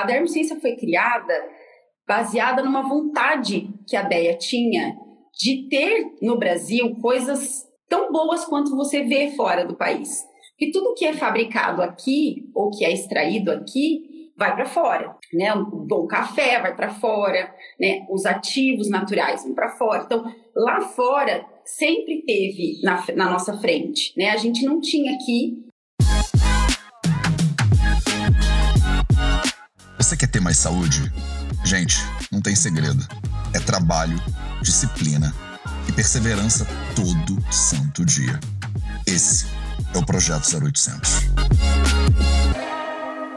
[0.00, 1.34] a dermociência foi criada
[2.06, 4.96] baseada numa vontade que a DEA tinha
[5.38, 10.24] de ter no Brasil coisas tão boas quanto você vê fora do país.
[10.56, 15.52] Que tudo que é fabricado aqui ou que é extraído aqui vai para fora, né?
[15.52, 18.06] O bom café vai para fora, né?
[18.08, 20.04] Os ativos naturais vão para fora.
[20.04, 20.24] Então,
[20.54, 24.30] lá fora sempre teve na, na nossa frente, né?
[24.30, 25.64] A gente não tinha aqui.
[30.08, 31.12] Você quer ter mais saúde?
[31.62, 33.06] Gente, não tem segredo.
[33.52, 34.18] É trabalho,
[34.62, 35.34] disciplina
[35.86, 36.66] e perseverança
[36.96, 38.40] todo santo dia.
[39.04, 39.44] Esse
[39.92, 41.10] é o Projeto 0800.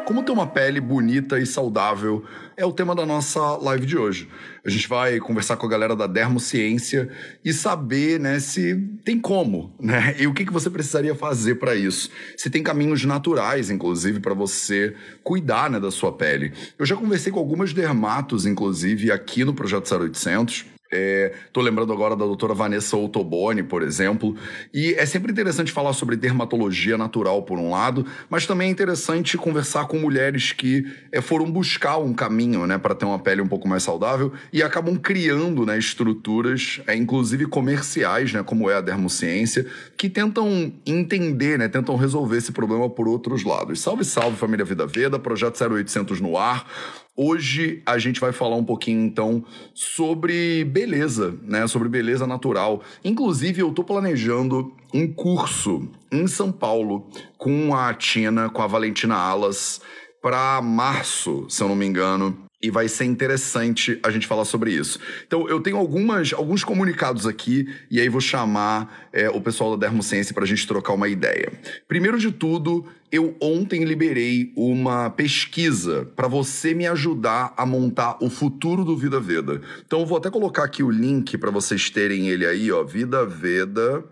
[0.06, 2.26] Como ter uma pele bonita e saudável
[2.58, 4.28] é o tema da nossa live de hoje.
[4.66, 7.10] A gente vai conversar com a galera da Dermociência
[7.44, 10.16] e saber, né, se tem como, né?
[10.20, 12.10] E o que, que você precisaria fazer para isso.
[12.36, 16.52] Se tem caminhos naturais, inclusive, para você cuidar, né, da sua pele.
[16.78, 22.18] Eu já conversei com algumas dermatos, inclusive, aqui no Projeto 0800 Estou é, lembrando agora
[22.18, 24.36] da doutora Vanessa Ottoboni, por exemplo.
[24.74, 29.38] E é sempre interessante falar sobre dermatologia natural, por um lado, mas também é interessante
[29.38, 33.48] conversar com mulheres que é, foram buscar um caminho né, para ter uma pele um
[33.48, 38.82] pouco mais saudável e acabam criando né, estruturas, é, inclusive comerciais, né, como é a
[38.82, 43.80] dermociência, que tentam entender, né, tentam resolver esse problema por outros lados.
[43.80, 46.68] Salve, salve, família Vida Veda, projeto 0800 no ar.
[47.16, 51.68] Hoje a gente vai falar um pouquinho então sobre beleza, né?
[51.68, 52.82] Sobre beleza natural.
[53.04, 59.16] Inclusive, eu estou planejando um curso em São Paulo com a Tina, com a Valentina
[59.16, 59.82] Alas,
[60.22, 64.72] para março, se eu não me engano e vai ser interessante a gente falar sobre
[64.72, 65.00] isso.
[65.26, 69.88] Então, eu tenho algumas, alguns comunicados aqui, e aí vou chamar é, o pessoal da
[69.88, 71.52] Dermociência para a gente trocar uma ideia.
[71.88, 78.30] Primeiro de tudo, eu ontem liberei uma pesquisa para você me ajudar a montar o
[78.30, 79.62] futuro do Vida Veda.
[79.86, 84.06] Então, eu vou até colocar aqui o link para vocês terem ele aí, ó, vidaveda.org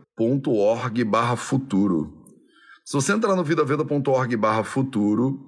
[1.03, 2.16] barra futuro.
[2.84, 5.40] Se você entrar no vidaveda.org barra futuro,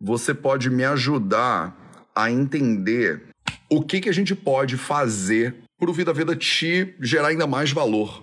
[0.00, 1.85] você pode me ajudar
[2.16, 3.22] a entender
[3.70, 7.70] o que, que a gente pode fazer para o Vida Veda te gerar ainda mais
[7.70, 8.22] valor.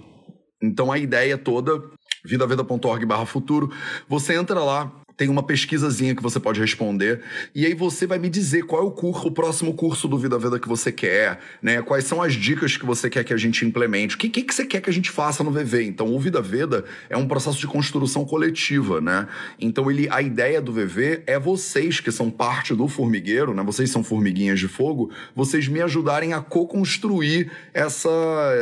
[0.62, 1.84] Então a ideia toda,
[2.26, 3.72] vidaveda.org barra futuro,
[4.08, 7.22] você entra lá, tem uma pesquisazinha que você pode responder
[7.53, 10.38] e aí você vai me dizer qual é o curso, o próximo curso do Vida
[10.38, 11.81] Veda que você quer, né?
[11.81, 14.16] Quais são as dicas que você quer que a gente implemente?
[14.16, 15.84] O que, que, que você quer que a gente faça no VV?
[15.85, 19.28] Então, o Vida Veda é um processo de construção coletiva, né?
[19.59, 23.63] Então, ele, a ideia do VV é vocês que são parte do formigueiro, né?
[23.63, 28.09] Vocês são formiguinhas de fogo, vocês me ajudarem a co-construir essa,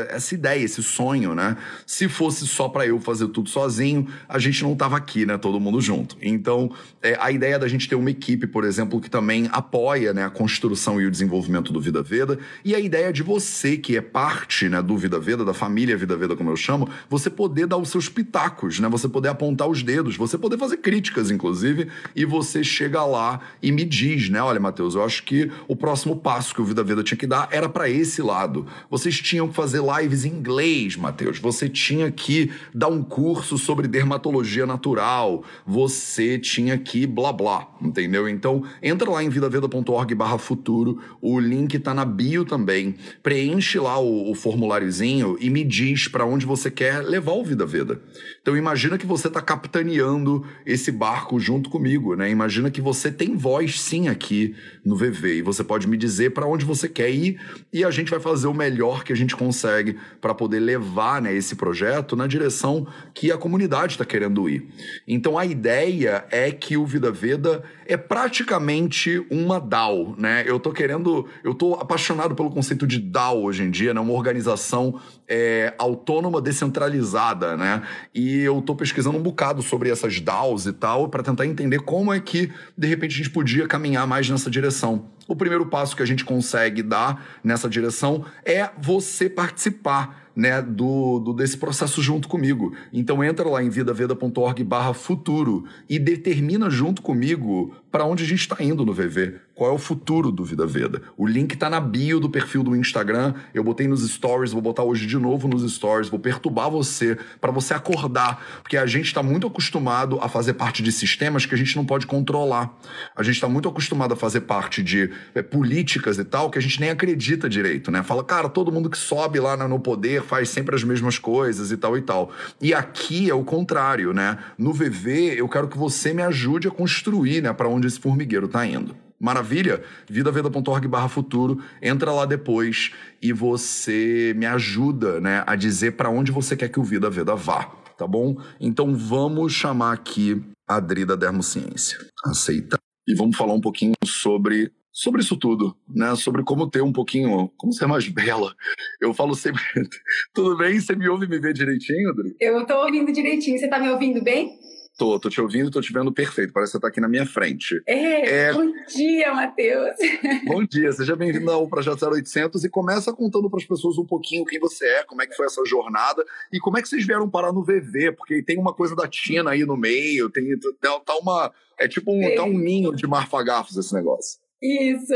[0.09, 1.57] essa ideia, esse sonho, né?
[1.85, 5.37] Se fosse só para eu fazer tudo sozinho, a gente não tava aqui, né?
[5.37, 6.17] Todo mundo junto.
[6.21, 6.71] Então, então,
[7.03, 10.29] é, a ideia da gente ter uma equipe, por exemplo, que também apoia né, a
[10.31, 14.67] construção e o desenvolvimento do Vida Veda, e a ideia de você, que é parte
[14.67, 17.89] né, do Vida Veda, da família Vida Veda, como eu chamo, você poder dar os
[17.89, 18.89] seus pitacos, né?
[18.89, 23.71] Você poder apontar os dedos, você poder fazer críticas, inclusive, e você chega lá e
[23.71, 24.41] me diz, né?
[24.41, 27.49] Olha, Matheus, eu acho que o próximo passo que o Vida Veda tinha que dar
[27.51, 28.65] era para esse lado.
[28.89, 31.37] Vocês tinham que fazer lives em inglês, Matheus.
[31.37, 35.43] Você tinha que dar um curso sobre dermatologia natural.
[35.67, 38.27] Você tinha que blá blá, entendeu?
[38.27, 42.95] Então, entra lá em vidaveda.org barra futuro, o link tá na bio também.
[43.21, 47.65] Preenche lá o, o formuláriozinho e me diz para onde você quer levar o Vida
[47.65, 48.01] Veda.
[48.41, 52.27] Então, imagina que você tá capitaneando esse barco junto comigo, né?
[52.27, 56.47] Imagina que você tem voz sim aqui no VV e você pode me dizer para
[56.47, 57.39] onde você quer ir
[57.71, 61.31] e a gente vai fazer o melhor que a gente consegue para poder levar né,
[61.31, 64.67] esse projeto na direção que a comunidade está querendo ir.
[65.07, 70.43] Então, a ideia é que o Vida Veda é praticamente uma DAO, né?
[70.47, 73.99] Eu tô querendo, eu tô apaixonado pelo conceito de DAO hoje em dia, né?
[73.99, 77.83] Uma organização é, autônoma descentralizada, né?
[78.15, 82.13] E eu tô pesquisando um bocado sobre essas DAOs e tal para tentar entender como
[82.13, 85.05] é que de repente a gente podia caminhar mais nessa direção.
[85.27, 91.19] O primeiro passo que a gente consegue dar nessa direção é você participar né, do,
[91.19, 92.73] do, desse processo junto comigo.
[92.91, 98.39] Então entra lá em vidaveda.org barra futuro e determina junto comigo para onde a gente
[98.39, 99.35] está indo no VV.
[99.53, 101.01] Qual é o futuro do Vida Veda?
[101.17, 103.35] O link está na bio do perfil do Instagram.
[103.53, 107.51] Eu botei nos stories, vou botar hoje de novo nos stories, vou perturbar você para
[107.51, 111.57] você acordar, porque a gente está muito acostumado a fazer parte de sistemas que a
[111.57, 112.75] gente não pode controlar.
[113.15, 116.61] A gente está muito acostumado a fazer parte de é, políticas e tal que a
[116.61, 118.01] gente nem acredita direito, né?
[118.01, 121.77] Fala, cara, todo mundo que sobe lá no poder faz sempre as mesmas coisas e
[121.77, 122.31] tal e tal.
[122.59, 124.37] E aqui é o contrário, né?
[124.57, 128.45] No VV eu quero que você me ajude a construir, né, para onde esse formigueiro
[128.45, 128.95] está indo.
[129.19, 129.83] Maravilha?
[130.09, 131.63] vidaveda.org barra futuro.
[131.81, 132.91] Entra lá depois
[133.21, 137.35] e você me ajuda né, a dizer para onde você quer que o Vida Veda
[137.35, 137.65] vá,
[137.97, 138.37] tá bom?
[138.59, 141.99] Então vamos chamar aqui a Adri da Dermociência.
[142.25, 142.79] Aceita.
[143.07, 146.15] E vamos falar um pouquinho sobre sobre isso tudo, né?
[146.15, 148.53] Sobre como ter um pouquinho, como ser mais bela.
[148.99, 149.61] Eu falo sempre,
[150.33, 150.79] tudo bem?
[150.79, 152.35] Você me ouve me ver direitinho, Adri?
[152.39, 153.57] Eu tô ouvindo direitinho.
[153.57, 154.59] Você tá me ouvindo bem?
[155.01, 156.53] Tô, tô te ouvindo, tô te vendo perfeito.
[156.53, 157.81] Parece que você tá aqui na minha frente.
[157.87, 158.53] É, é...
[158.53, 159.95] bom dia, Matheus.
[160.45, 164.45] Bom dia, seja bem-vindo ao Projeto 0800 e começa contando para as pessoas um pouquinho
[164.45, 167.27] quem você é, como é que foi essa jornada e como é que vocês vieram
[167.27, 171.17] parar no VV, porque tem uma coisa da Tina aí no meio, tem tá, tá
[171.17, 174.39] uma é tipo um, tá um ninho de marfagafos esse negócio.
[174.61, 175.15] Isso.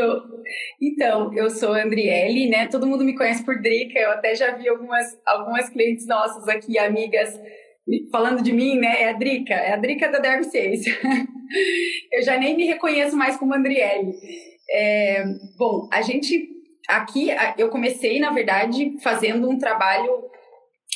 [0.82, 2.66] Então, eu sou a Andriele, né?
[2.66, 4.00] Todo mundo me conhece por Drica.
[4.00, 7.40] Eu até já vi algumas algumas clientes nossas aqui, amigas
[8.12, 10.94] falando de mim, né, é a Drica, é a Drica da Derby Ciência.
[12.12, 14.14] eu já nem me reconheço mais como Andriele.
[14.70, 15.24] É,
[15.58, 16.50] bom, a gente
[16.88, 20.10] aqui, eu comecei, na verdade, fazendo um trabalho,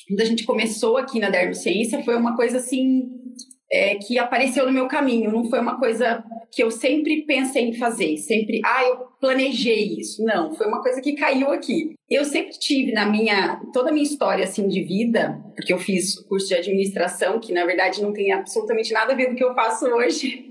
[0.07, 3.09] quando a gente começou aqui na Derby Ciência, foi uma coisa assim,
[3.71, 7.74] é, que apareceu no meu caminho, não foi uma coisa que eu sempre pensei em
[7.74, 10.24] fazer, sempre, ah, eu planejei isso.
[10.24, 11.94] Não, foi uma coisa que caiu aqui.
[12.10, 16.19] Eu sempre tive na minha, toda a minha história assim de vida, porque eu fiz
[16.24, 19.44] curso de administração, que na verdade não tem absolutamente nada a ver com o que
[19.44, 20.49] eu faço hoje,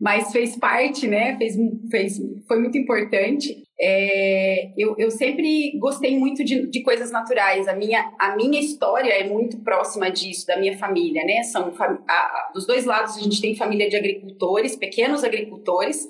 [0.00, 1.36] mas fez parte, né?
[1.38, 1.56] Fez,
[1.90, 3.62] fez, foi muito importante.
[3.80, 7.66] É, eu, eu sempre gostei muito de, de coisas naturais.
[7.66, 11.42] A minha, a minha história é muito próxima disso, da minha família, né?
[11.42, 16.06] São a, a, dos dois lados a gente tem família de agricultores, pequenos agricultores,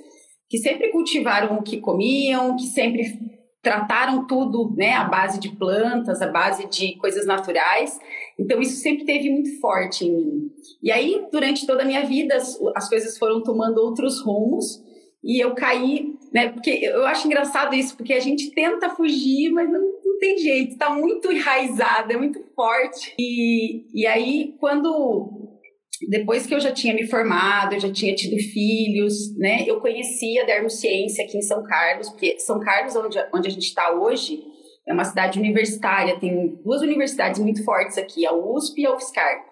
[0.49, 3.19] que sempre cultivaram o que comiam, que sempre
[3.65, 7.99] trataram tudo, né, à base de plantas, à base de coisas naturais.
[8.39, 10.51] Então isso sempre teve muito forte em mim.
[10.83, 14.83] E aí durante toda a minha vida as, as coisas foram tomando outros rumos
[15.23, 16.51] e eu caí, né?
[16.51, 20.73] Porque eu acho engraçado isso, porque a gente tenta fugir, mas não, não tem jeito,
[20.73, 23.15] está muito enraizado, é muito forte.
[23.19, 25.45] E, e aí quando
[26.09, 29.65] depois que eu já tinha me formado, eu já tinha tido filhos, né?
[29.67, 33.67] Eu conhecia a Dermociência aqui em São Carlos, porque São Carlos, onde, onde a gente
[33.67, 34.43] está hoje,
[34.87, 39.45] é uma cidade universitária, tem duas universidades muito fortes aqui, a USP e a UFSCar.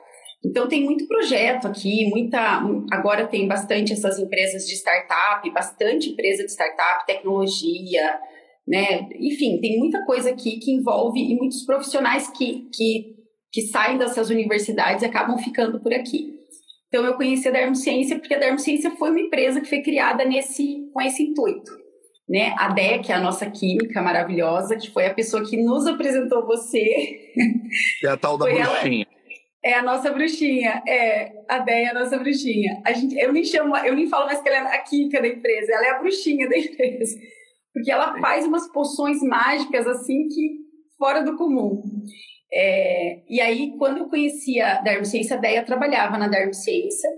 [0.45, 2.63] Então tem muito projeto aqui, muita.
[2.91, 8.19] Agora tem bastante essas empresas de startup, bastante empresa de startup, tecnologia,
[8.67, 9.09] né?
[9.21, 13.15] Enfim, tem muita coisa aqui que envolve e muitos profissionais que, que,
[13.53, 16.35] que saem dessas universidades acabam ficando por aqui.
[16.89, 20.91] Então eu conheci a Dermociência porque a Dermociência foi uma empresa que foi criada nesse,
[20.93, 21.82] com esse intuito.
[22.33, 22.55] Né?
[22.57, 26.47] A Dé, que é a nossa química maravilhosa, que foi a pessoa que nos apresentou
[26.47, 27.31] você.
[28.03, 29.07] É a tal da bruxinha.
[29.63, 31.31] Ela, é a nossa bruxinha, é.
[31.47, 32.81] A Dé é a nossa bruxinha.
[32.87, 35.29] A gente, eu nem chamo, eu nem falo mais que ela é a química da
[35.29, 37.21] empresa, ela é a bruxinha da empresa.
[37.71, 40.57] Porque ela faz umas poções mágicas assim que
[40.97, 41.83] fora do comum.
[42.51, 47.11] É, e aí, quando eu conhecia a Dermociência, a trabalhava na Dermociência.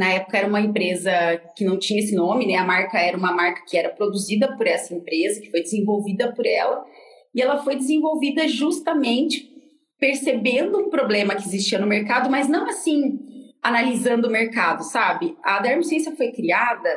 [0.00, 1.12] Na época era uma empresa
[1.54, 2.54] que não tinha esse nome, né?
[2.54, 6.46] A marca era uma marca que era produzida por essa empresa, que foi desenvolvida por
[6.46, 6.82] ela.
[7.34, 9.46] E ela foi desenvolvida justamente
[9.98, 13.18] percebendo um problema que existia no mercado, mas não assim
[13.62, 15.36] analisando o mercado, sabe?
[15.42, 16.88] A Dermociência foi criada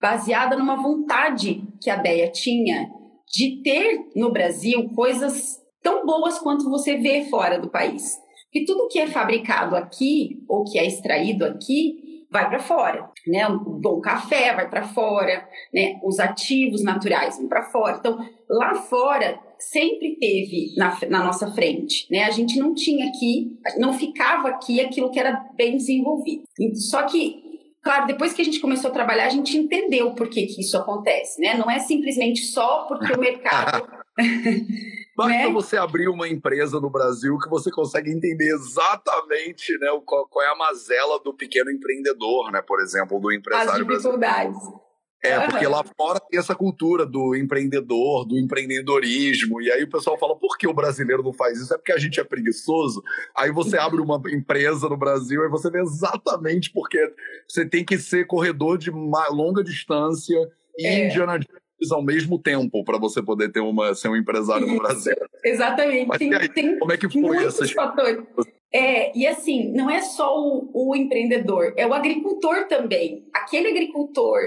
[0.00, 2.88] baseada numa vontade que a Deia tinha
[3.34, 8.16] de ter no Brasil coisas tão boas quanto você vê fora do país.
[8.52, 13.46] Que tudo que é fabricado aqui ou que é extraído aqui vai para fora, né?
[13.48, 15.98] O bom café vai para fora, né?
[16.02, 17.96] Os ativos naturais vão para fora.
[17.98, 18.18] Então,
[18.48, 22.24] lá fora sempre teve na, na, nossa frente, né?
[22.24, 26.44] A gente não tinha aqui, não ficava aqui aquilo que era bem desenvolvido.
[26.74, 27.42] Só que,
[27.82, 30.76] claro, depois que a gente começou a trabalhar, a gente entendeu por que, que isso
[30.76, 31.54] acontece, né?
[31.54, 33.88] Não é simplesmente só porque o mercado
[35.18, 35.50] Basta né?
[35.50, 40.48] você abrir uma empresa no Brasil que você consegue entender exatamente né, qual, qual, é
[40.48, 44.52] a mazela do pequeno empreendedor, né, por exemplo, do empresário As dificuldades.
[44.52, 44.88] Brasileiro.
[45.20, 50.16] É, porque lá fora tem essa cultura do empreendedor, do empreendedorismo, e aí o pessoal
[50.16, 51.74] fala, por que o brasileiro não faz isso?
[51.74, 53.02] É porque a gente é preguiçoso.
[53.36, 57.12] Aí você abre uma empresa no Brasil e você vê exatamente porque
[57.48, 60.38] você tem que ser corredor de longa distância
[60.78, 61.06] e é.
[61.06, 65.14] Indiana Jones ao mesmo tempo para você poder ter uma, ser um empresário no Brasil.
[65.44, 66.06] Exatamente.
[66.06, 68.24] Mas, tem, aí, tem como é que foi essa fatores.
[68.72, 73.26] É, e assim, não é só o, o, empreendedor, é o agricultor também.
[73.32, 74.38] Aquele agricultor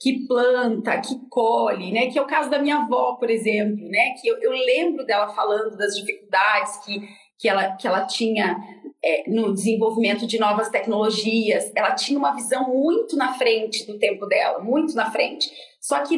[0.00, 2.06] que planta, que colhe, né?
[2.06, 4.14] Que é o caso da minha avó, por exemplo, né?
[4.20, 7.00] Que eu, eu lembro dela falando das dificuldades que,
[7.38, 8.56] que, ela, que ela tinha
[9.04, 11.70] é, no desenvolvimento de novas tecnologias.
[11.74, 15.50] Ela tinha uma visão muito na frente do tempo dela, muito na frente.
[15.80, 16.16] Só que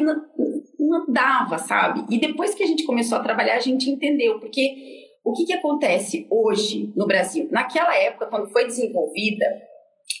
[0.79, 2.05] não, dava, sabe?
[2.09, 5.53] E depois que a gente começou a trabalhar, a gente entendeu, porque o que, que
[5.53, 7.47] acontece hoje no Brasil?
[7.51, 9.45] Naquela época, quando foi desenvolvida,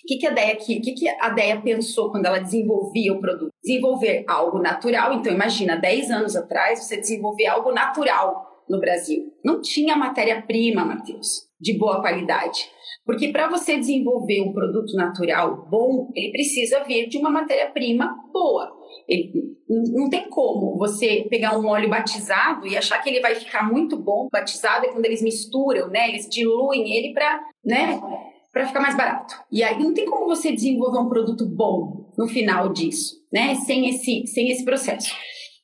[0.03, 3.51] o que, que, a DEA, que, que, a pensou quando ela desenvolvia o produto?
[3.63, 5.13] Desenvolver algo natural.
[5.13, 9.33] Então, imagina, 10 anos atrás, você desenvolver algo natural no Brasil.
[9.43, 12.69] Não tinha matéria-prima, Matheus, de boa qualidade.
[13.05, 18.78] Porque para você desenvolver um produto natural bom, ele precisa vir de uma matéria-prima boa.
[19.67, 23.97] Não tem como você pegar um óleo batizado e achar que ele vai ficar muito
[23.97, 24.27] bom.
[24.31, 26.09] Batizado é quando eles misturam, né?
[26.09, 27.99] Eles diluem ele para, né?
[28.51, 29.35] Para ficar mais barato.
[29.51, 33.55] E aí não tem como você desenvolver um produto bom no final disso, né?
[33.55, 35.13] Sem esse, sem esse processo.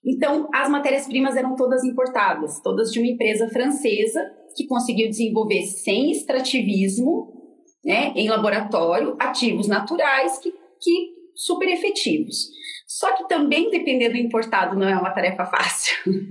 [0.05, 4.21] Então, as matérias-primas eram todas importadas, todas de uma empresa francesa
[4.55, 7.33] que conseguiu desenvolver sem extrativismo,
[7.83, 12.49] né, em laboratório, ativos naturais que, que super efetivos.
[12.95, 15.97] Só que também depender do importado não é uma tarefa fácil,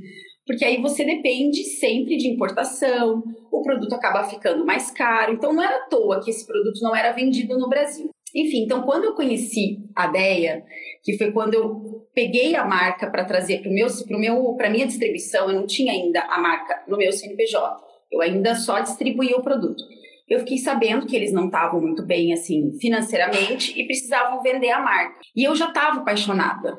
[0.46, 5.62] porque aí você depende sempre de importação, o produto acaba ficando mais caro, então não
[5.62, 8.08] era à toa que esse produto não era vendido no Brasil.
[8.34, 10.64] Enfim, então quando eu conheci a DEA,
[11.02, 14.86] que foi quando eu peguei a marca para trazer para meu, pro meu, para minha
[14.86, 17.76] distribuição, eu não tinha ainda a marca no meu CNPJ,
[18.10, 19.84] eu ainda só distribuía o produto
[20.28, 24.80] eu fiquei sabendo que eles não estavam muito bem assim financeiramente e precisavam vender a
[24.80, 25.20] marca.
[25.36, 26.78] E eu já estava apaixonada,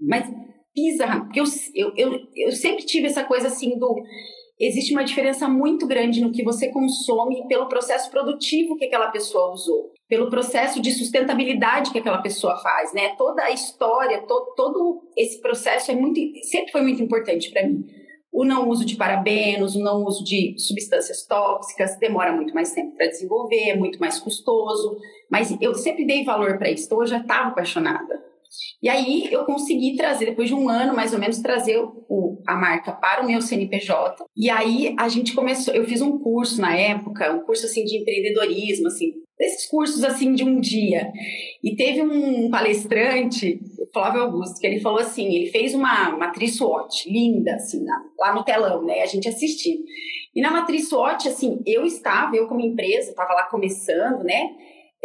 [0.00, 0.30] mas
[0.74, 3.96] bizarra, porque eu, eu, eu, eu sempre tive essa coisa assim do
[4.58, 9.52] existe uma diferença muito grande no que você consome pelo processo produtivo que aquela pessoa
[9.52, 13.16] usou, pelo processo de sustentabilidade que aquela pessoa faz, né?
[13.16, 17.84] Toda a história, to, todo esse processo é muito, sempre foi muito importante para mim
[18.34, 22.96] o não uso de parabenos, o não uso de substâncias tóxicas demora muito mais tempo
[22.96, 24.98] para desenvolver, é muito mais custoso,
[25.30, 28.33] mas eu sempre dei valor para isso, então eu já estava apaixonada.
[28.82, 32.54] E aí eu consegui trazer, depois de um ano mais ou menos, trazer o, a
[32.54, 34.24] marca para o meu CNPJ.
[34.36, 37.98] E aí a gente começou, eu fiz um curso na época, um curso assim de
[37.98, 41.10] empreendedorismo, assim, desses cursos assim de um dia.
[41.62, 43.60] E teve um palestrante,
[43.92, 47.84] Flávio Augusto, que ele falou assim, ele fez uma matriz SWOT linda assim,
[48.18, 49.02] lá no telão, né?
[49.02, 49.78] A gente assistiu.
[50.34, 54.50] E na matriz SWOT, assim, eu estava, eu como empresa, estava lá começando, né?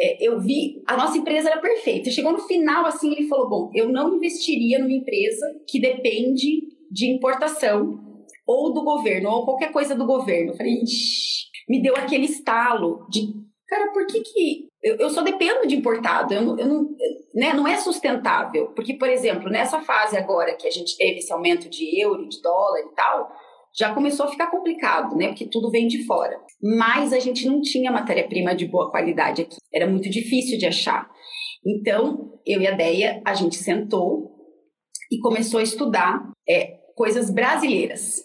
[0.02, 2.10] É, eu vi, a nossa empresa era perfeita.
[2.10, 7.14] Chegou no final, assim, ele falou, bom, eu não investiria numa empresa que depende de
[7.14, 8.00] importação
[8.48, 10.52] ou do governo, ou qualquer coisa do governo.
[10.52, 10.82] Eu falei,
[11.68, 13.34] me deu aquele estalo de
[13.68, 16.34] cara, por que que eu, eu só dependo de importado?
[16.34, 16.90] Eu, eu não,
[17.36, 18.68] né, não é sustentável.
[18.76, 22.42] Porque, por exemplo, nessa fase agora que a gente teve esse aumento de euro, de
[22.42, 23.32] dólar e tal,
[23.80, 25.30] já começou a ficar complicado, né?
[25.30, 26.38] Porque tudo vem de fora.
[26.62, 29.56] Mas a gente não tinha matéria-prima de boa qualidade aqui.
[29.74, 31.10] Era muito difícil de achar.
[31.66, 34.36] Então, eu e a Deia, a gente sentou
[35.10, 38.22] e começou a estudar é, coisas brasileiras.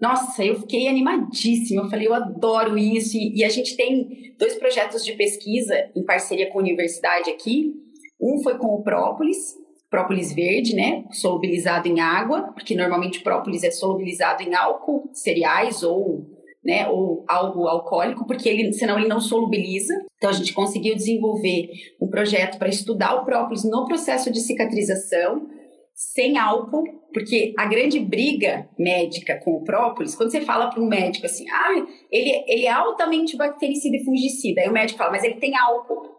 [0.00, 1.82] Nossa, eu fiquei animadíssima.
[1.82, 3.16] Eu falei, eu adoro isso.
[3.16, 7.74] E, e, a gente tem dois projetos de pesquisa em parceria com a universidade aqui.
[8.18, 9.54] Um foi com o própolis,
[9.90, 11.04] própolis verde, né?
[11.10, 16.26] Solubilizado em água, porque normalmente própolis é solubilizado em álcool, cereais ou,
[16.64, 19.94] né, ou algo alcoólico, porque ele, senão ele não solubiliza.
[20.16, 25.46] Então a gente conseguiu desenvolver um projeto para estudar o própolis no processo de cicatrização
[25.94, 30.86] sem álcool, porque a grande briga médica com o própolis, quando você fala para um
[30.86, 35.24] médico assim, ah, ele, ele é altamente bactericida e fungicida, aí o médico fala, mas
[35.24, 36.17] ele tem álcool.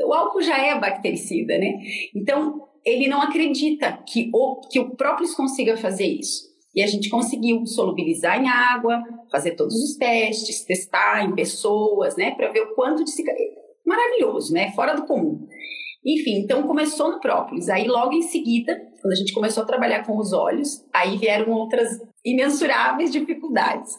[0.00, 1.78] O álcool já é bactericida, né?
[2.14, 6.52] Então, ele não acredita que o, que o própolis consiga fazer isso.
[6.74, 12.32] E a gente conseguiu solubilizar em água, fazer todos os testes, testar em pessoas, né,
[12.32, 13.50] para ver o quanto de cicatriz.
[13.86, 14.72] Maravilhoso, né?
[14.72, 15.46] Fora do comum.
[16.04, 17.68] Enfim, então começou no própolis.
[17.68, 21.52] Aí logo em seguida, quando a gente começou a trabalhar com os olhos, aí vieram
[21.52, 21.88] outras
[22.24, 23.92] imensuráveis dificuldades.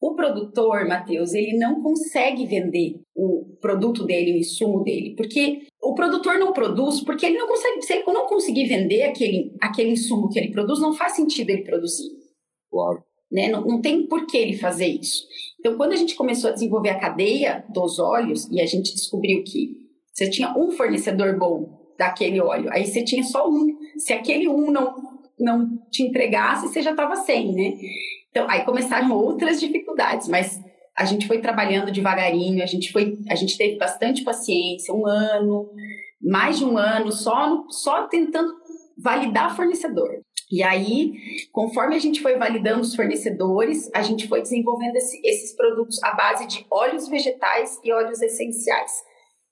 [0.00, 5.94] O produtor, Matheus, ele não consegue vender o produto dele, o insumo dele, porque o
[5.94, 10.28] produtor não produz, porque ele não consegue, se ele não conseguir vender aquele, aquele insumo
[10.28, 12.10] que ele produz, não faz sentido ele produzir.
[12.70, 13.02] Claro.
[13.30, 13.48] Né?
[13.48, 15.24] Não, não tem por que ele fazer isso.
[15.58, 19.42] Então, quando a gente começou a desenvolver a cadeia dos óleos e a gente descobriu
[19.42, 23.66] que você tinha um fornecedor bom daquele óleo, aí você tinha só um.
[23.96, 24.94] Se aquele um não,
[25.38, 27.74] não te entregasse, você já estava sem, né?
[28.38, 30.60] Então, aí começaram outras dificuldades, mas
[30.96, 35.68] a gente foi trabalhando devagarinho, a gente foi, a gente teve bastante paciência, um ano,
[36.22, 38.54] mais de um ano, só, só tentando
[38.96, 40.08] validar fornecedor.
[40.52, 41.14] E aí,
[41.50, 46.14] conforme a gente foi validando os fornecedores, a gente foi desenvolvendo esse, esses produtos à
[46.14, 48.92] base de óleos vegetais e óleos essenciais,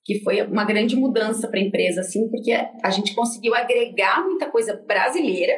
[0.04, 2.52] que foi uma grande mudança para a empresa, assim, porque
[2.84, 5.54] a gente conseguiu agregar muita coisa brasileira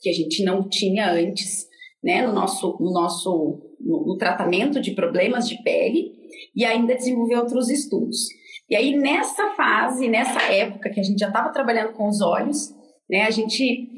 [0.00, 1.70] que a gente não tinha antes,
[2.02, 6.12] né, no nosso, no nosso no, no tratamento de problemas de pele
[6.54, 8.28] e ainda desenvolver outros estudos.
[8.68, 12.74] E aí, nessa fase, nessa época que a gente já estava trabalhando com os olhos,
[13.08, 13.90] né, a gente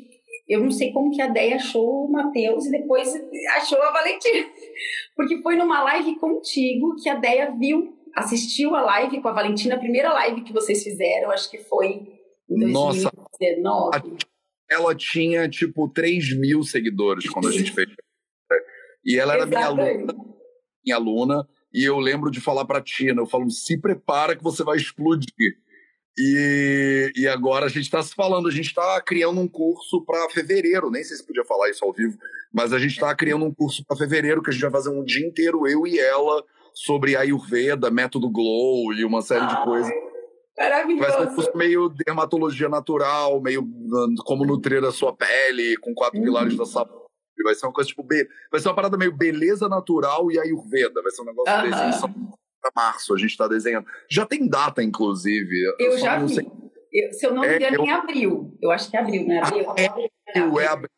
[0.46, 3.14] eu não sei como que a Deia achou o Matheus e depois
[3.56, 4.46] achou a Valentina.
[5.16, 9.76] Porque foi numa live contigo que a Deia viu, assistiu a live com a Valentina,
[9.76, 12.02] a primeira live que vocês fizeram, acho que foi
[12.50, 13.62] em 2019.
[13.62, 14.33] Nossa,
[14.74, 17.88] ela tinha tipo 3 mil seguidores quando a gente fez.
[19.04, 20.14] E ela era minha aluna,
[20.84, 24.62] minha aluna, e eu lembro de falar para Tina, eu falo, se prepara que você
[24.62, 25.58] vai explodir.
[26.16, 30.30] E, e agora a gente está se falando, a gente está criando um curso para
[30.30, 32.16] fevereiro, nem sei se podia falar isso ao vivo,
[32.52, 35.04] mas a gente está criando um curso para fevereiro que a gente vai fazer um
[35.04, 39.92] dia inteiro, eu e ela, sobre Ayurveda, método Glow e uma série de coisas.
[40.58, 41.10] Maravilhoso.
[41.10, 43.66] Vai ser um curso meio dermatologia natural, meio
[44.24, 46.24] como nutrir a sua pele, com quatro uhum.
[46.24, 46.92] pilares da saúde.
[47.42, 48.06] Vai ser uma coisa tipo.
[48.50, 51.02] Vai ser uma parada meio beleza natural e Ayurveda.
[51.02, 51.90] Vai ser um negócio uhum.
[51.90, 52.34] desse
[52.64, 53.86] para março, a gente está desenhando.
[54.08, 55.74] Já tem data, inclusive.
[55.78, 56.34] Eu, eu já vi.
[56.34, 56.46] Sei...
[56.92, 57.84] Eu, se eu não me é, engano, eu...
[57.84, 58.58] em abril.
[58.62, 59.40] Eu acho que é abril, né?
[59.40, 59.70] Abril.
[59.70, 60.90] Ah, é, abril, é abril.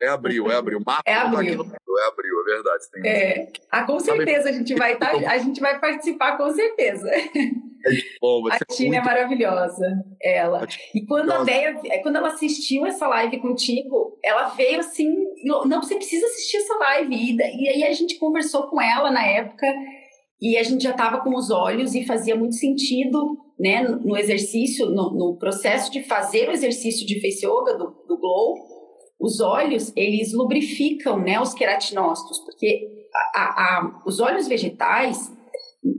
[0.00, 0.80] É abril, é abril.
[0.84, 1.64] Março é abril.
[1.64, 2.90] Tá é abril, é verdade.
[2.90, 3.52] Tem é.
[3.70, 7.08] Ah, com certeza a gente vai tá, a gente vai participar, com certeza.
[8.20, 9.86] Bom, a Tina é é maravilhosa,
[10.22, 10.66] ela.
[10.94, 15.96] E quando a Deia, quando ela assistiu essa live contigo, ela veio assim, não, você
[15.96, 17.14] precisa assistir essa live.
[17.14, 19.66] E, e aí a gente conversou com ela na época
[20.40, 24.86] e a gente já estava com os olhos e fazia muito sentido, né, no exercício,
[24.86, 28.73] no, no, processo de fazer o exercício de face yoga do, do glow,
[29.24, 35.32] os olhos, eles lubrificam, né, os queratinócitos, porque a, a, os óleos vegetais,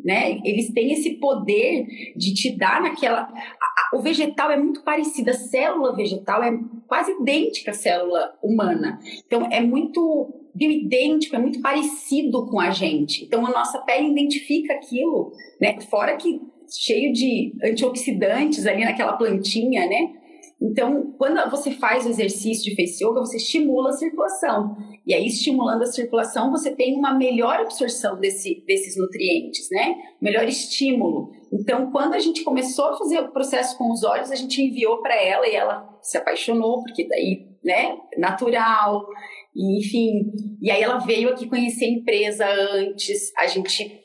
[0.04, 3.22] né, eles têm esse poder de te dar naquela...
[3.22, 6.52] A, o vegetal é muito parecido, a célula vegetal é
[6.88, 9.00] quase idêntica à célula humana.
[9.26, 13.26] Então, é muito bioidêntico, é muito parecido com a gente.
[13.26, 15.80] Então a nossa pele identifica aquilo, né?
[15.82, 20.14] Fora que cheio de antioxidantes ali naquela plantinha, né?
[20.62, 24.76] Então, quando você faz o exercício de face yoga, você estimula a circulação.
[25.06, 29.96] E aí, estimulando a circulação, você tem uma melhor absorção desse, desses nutrientes, né?
[30.22, 31.30] Melhor estímulo.
[31.52, 35.02] Então, quando a gente começou a fazer o processo com os olhos, a gente enviou
[35.02, 39.06] para ela e ela se apaixonou, porque daí, né, natural.
[39.54, 44.05] E, enfim, e aí ela veio aqui conhecer a empresa antes, a gente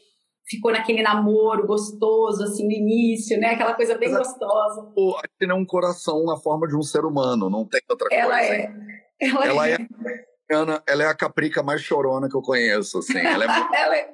[0.50, 3.50] ficou naquele namoro gostoso, assim, no início, né?
[3.50, 4.82] Aquela coisa bem gostosa.
[4.92, 8.08] Pô, a Tina é um coração na forma de um ser humano, não tem outra
[8.10, 8.54] ela coisa.
[8.54, 8.74] É.
[9.20, 9.74] Ela, ela é.
[9.74, 10.30] é.
[10.52, 13.18] Ana, ela é a caprica mais chorona que eu conheço, assim.
[13.18, 14.08] Ela é ela é,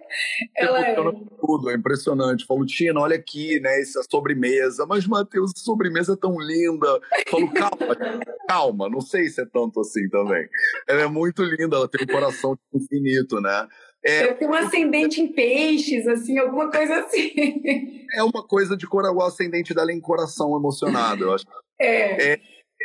[0.54, 0.94] ela é.
[1.40, 2.44] tudo, é impressionante.
[2.44, 4.84] Falo, Tina, olha aqui, né, essa sobremesa.
[4.84, 7.00] Mas, Matheus, essa sobremesa é tão linda.
[7.30, 7.96] Falo, calma,
[8.46, 10.46] calma, não sei se é tanto assim também.
[10.86, 13.66] Ela é muito linda, ela tem um coração infinito, né?
[14.06, 17.32] É, eu tenho um ascendente em peixes, assim, alguma coisa assim.
[18.14, 21.44] É uma coisa de cor, o ascendente dela em coração emocionado, eu acho.
[21.78, 22.32] É.
[22.32, 22.40] é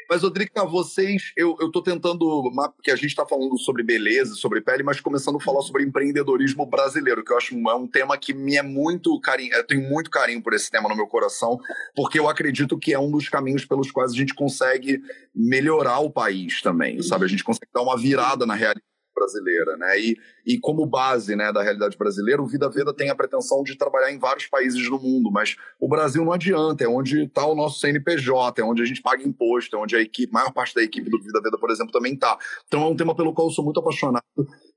[0.10, 4.60] mas, Rodrigo, vocês, eu, eu tô tentando, porque a gente está falando sobre beleza, sobre
[4.60, 8.34] pele, mas começando a falar sobre empreendedorismo brasileiro, que eu acho é um tema que
[8.34, 11.58] me é muito carinho, eu tenho muito carinho por esse tema no meu coração,
[11.96, 15.02] porque eu acredito que é um dos caminhos pelos quais a gente consegue
[15.34, 17.24] melhorar o país também, sabe?
[17.24, 18.91] A gente consegue dar uma virada na realidade
[19.22, 20.00] brasileira, né?
[20.00, 23.78] E, e como base né, da realidade brasileira, o Vida Veda tem a pretensão de
[23.78, 27.56] trabalhar em vários países do mundo, mas o Brasil não adianta, é onde está o
[27.56, 30.82] nosso CNPJ, é onde a gente paga imposto, é onde a equipe, maior parte da
[30.82, 32.38] equipe do Vida Veda, por exemplo, também está.
[32.68, 34.24] Então é um tema pelo qual eu sou muito apaixonado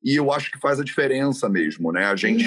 [0.03, 2.05] e eu acho que faz a diferença mesmo, né?
[2.05, 2.45] A gente.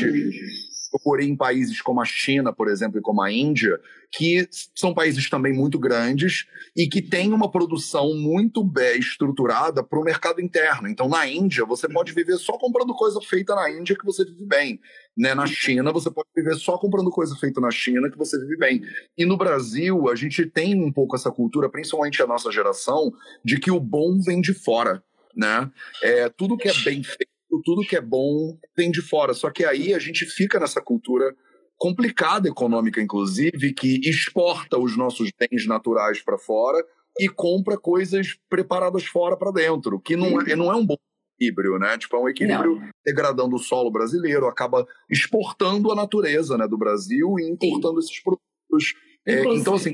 [0.90, 3.80] Procurei em países como a China, por exemplo, e como a Índia,
[4.12, 6.46] que são países também muito grandes
[6.76, 10.88] e que têm uma produção muito bem estruturada para o mercado interno.
[10.88, 14.46] Então, na Índia, você pode viver só comprando coisa feita na Índia que você vive
[14.46, 14.80] bem.
[15.16, 15.34] Né?
[15.36, 18.82] Na China, você pode viver só comprando coisa feita na China que você vive bem.
[19.18, 23.12] E no Brasil, a gente tem um pouco essa cultura, principalmente a nossa geração,
[23.44, 25.04] de que o bom vem de fora.
[25.36, 25.70] Né?
[26.02, 29.34] É, tudo que é bem feito tudo que é bom vem de fora.
[29.34, 31.36] Só que aí a gente fica nessa cultura
[31.78, 36.84] complicada econômica, inclusive, que exporta os nossos bens naturais para fora
[37.20, 40.98] e compra coisas preparadas fora para dentro, que não é, não é um bom
[41.36, 41.98] equilíbrio, né?
[41.98, 42.90] Tipo, é um equilíbrio não.
[43.06, 48.08] degradando o solo brasileiro, acaba exportando a natureza né, do Brasil e importando Sim.
[48.08, 48.94] esses produtos.
[49.26, 49.94] É, então, assim,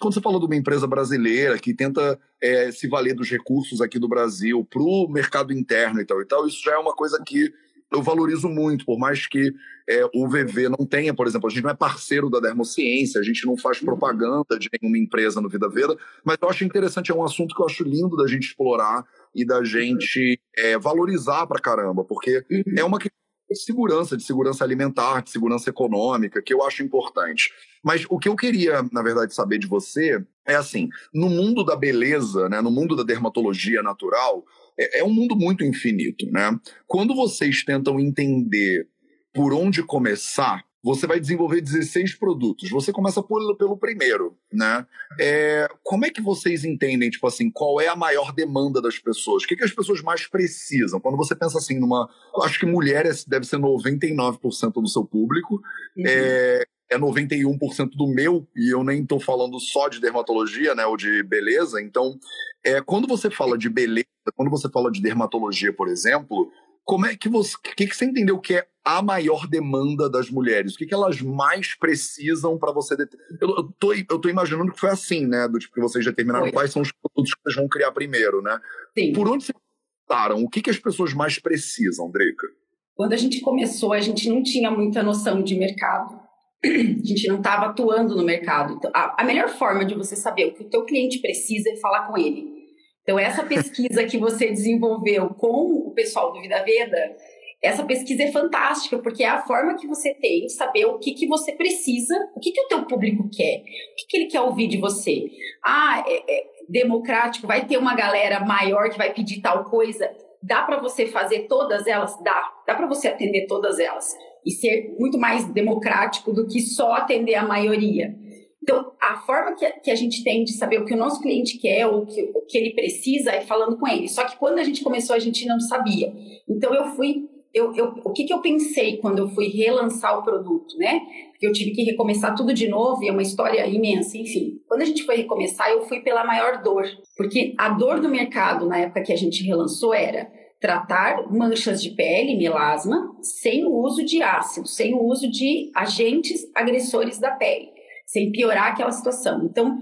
[0.00, 3.98] quando você falou de uma empresa brasileira que tenta é, se valer dos recursos aqui
[3.98, 7.22] do Brasil para o mercado interno e tal e tal, isso já é uma coisa
[7.26, 7.52] que
[7.92, 9.52] eu valorizo muito, por mais que
[9.88, 13.24] é, o VV não tenha, por exemplo, a gente não é parceiro da Dermociência, a
[13.24, 17.14] gente não faz propaganda de nenhuma empresa no Vida Veda, mas eu acho interessante, é
[17.14, 19.04] um assunto que eu acho lindo da gente explorar
[19.34, 22.44] e da gente é, valorizar pra caramba, porque
[22.76, 23.16] é uma questão
[23.48, 27.52] de segurança, de segurança alimentar, de segurança econômica, que eu acho importante.
[27.86, 31.76] Mas o que eu queria, na verdade, saber de você é assim: no mundo da
[31.76, 34.44] beleza, né, no mundo da dermatologia natural,
[34.76, 36.58] é, é um mundo muito infinito, né?
[36.84, 38.88] Quando vocês tentam entender
[39.32, 42.68] por onde começar, você vai desenvolver 16 produtos.
[42.70, 44.84] Você começa por, pelo primeiro, né?
[45.20, 49.44] É, como é que vocês entendem, tipo assim, qual é a maior demanda das pessoas?
[49.44, 50.98] O que, que as pessoas mais precisam?
[50.98, 52.08] Quando você pensa assim numa...
[52.42, 55.60] Acho que mulheres deve ser 99% do seu público.
[55.96, 56.04] Uhum.
[56.06, 60.96] É, é 91% do meu, e eu nem estou falando só de dermatologia, né, ou
[60.96, 61.80] de beleza.
[61.80, 62.18] Então,
[62.64, 66.50] é, quando você fala de beleza, quando você fala de dermatologia, por exemplo,
[66.84, 70.74] como é que você, que, que você entendeu que é a maior demanda das mulheres?
[70.74, 72.96] O que, que elas mais precisam para você...
[72.96, 73.08] Det...
[73.40, 76.52] Eu, eu, tô, eu tô imaginando que foi assim, né, do tipo que vocês determinaram
[76.52, 78.60] quais são os produtos que vocês vão criar primeiro, né?
[78.96, 79.12] Sim.
[79.12, 79.58] Por onde vocês
[80.06, 80.44] começaram?
[80.44, 82.46] O que, que as pessoas mais precisam, Drica?
[82.94, 86.25] Quando a gente começou, a gente não tinha muita noção de mercado
[87.02, 88.74] a gente não estava atuando no mercado.
[88.74, 91.76] Então, a, a, melhor forma de você saber o que o teu cliente precisa é
[91.76, 92.56] falar com ele.
[93.02, 97.16] Então, essa pesquisa que você desenvolveu com o pessoal do Vida Veda,
[97.62, 101.14] essa pesquisa é fantástica, porque é a forma que você tem de saber o que,
[101.14, 104.40] que você precisa, o que, que o teu público quer, o que, que ele quer
[104.40, 105.30] ouvir de você.
[105.64, 110.10] Ah, é, é democrático, vai ter uma galera maior que vai pedir tal coisa.
[110.42, 112.20] Dá para você fazer todas elas?
[112.22, 112.52] Dá.
[112.66, 117.34] Dá para você atender todas elas e ser muito mais democrático do que só atender
[117.34, 118.16] a maioria.
[118.62, 121.58] Então, a forma que, que a gente tem de saber o que o nosso cliente
[121.58, 124.08] quer o que, o que ele precisa é falando com ele.
[124.08, 126.12] Só que quando a gente começou, a gente não sabia.
[126.48, 127.28] Então, eu fui.
[127.54, 131.00] Eu, eu, o que, que eu pensei quando eu fui relançar o produto, né?
[131.30, 134.60] Porque eu tive que recomeçar tudo de novo e é uma história imensa, enfim.
[134.68, 136.84] Quando a gente foi recomeçar, eu fui pela maior dor.
[137.16, 141.90] Porque a dor do mercado na época que a gente relançou era tratar manchas de
[141.90, 147.68] pele, melasma, sem o uso de ácido, sem o uso de agentes agressores da pele,
[148.06, 149.44] sem piorar aquela situação.
[149.44, 149.78] Então,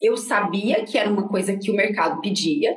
[0.00, 2.76] eu sabia que era uma coisa que o mercado pedia,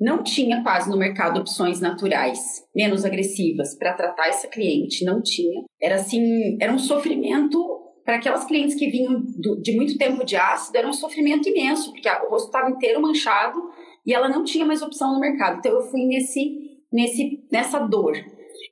[0.00, 5.62] não tinha quase no mercado opções naturais menos agressivas para tratar essa cliente, não tinha.
[5.80, 7.58] Era assim, era um sofrimento
[8.02, 11.92] para aquelas clientes que vinham do, de muito tempo de ácido, era um sofrimento imenso,
[11.92, 13.60] porque o rosto estava inteiro manchado
[14.06, 15.58] e ela não tinha mais opção no mercado.
[15.58, 18.14] Então eu fui nesse nesse, nessa dor.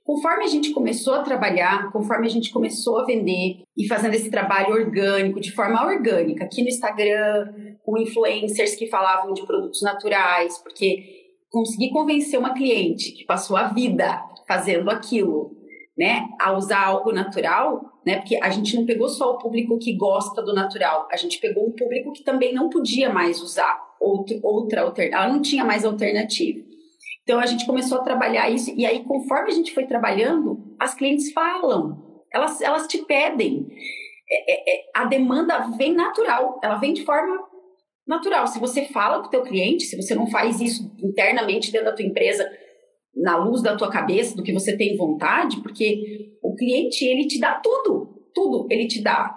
[0.05, 4.31] Conforme a gente começou a trabalhar, conforme a gente começou a vender e fazendo esse
[4.31, 10.59] trabalho orgânico, de forma orgânica, aqui no Instagram, com influencers que falavam de produtos naturais,
[10.59, 11.05] porque
[11.51, 15.57] consegui convencer uma cliente que passou a vida fazendo aquilo,
[15.97, 19.97] né, a usar algo natural, né, porque a gente não pegou só o público que
[19.97, 24.39] gosta do natural, a gente pegou um público que também não podia mais usar outro,
[24.43, 26.61] outra alternativa, ela não tinha mais alternativa.
[27.29, 30.95] Então a gente começou a trabalhar isso e aí conforme a gente foi trabalhando, as
[30.95, 33.67] clientes falam, elas, elas te pedem.
[34.31, 37.39] É, é, é, a demanda vem natural, ela vem de forma
[38.07, 38.47] natural.
[38.47, 41.95] Se você fala com o teu cliente, se você não faz isso internamente dentro da
[41.95, 42.51] tua empresa,
[43.15, 47.39] na luz da tua cabeça, do que você tem vontade, porque o cliente ele te
[47.39, 48.67] dá tudo, tudo.
[48.71, 49.37] Ele te dá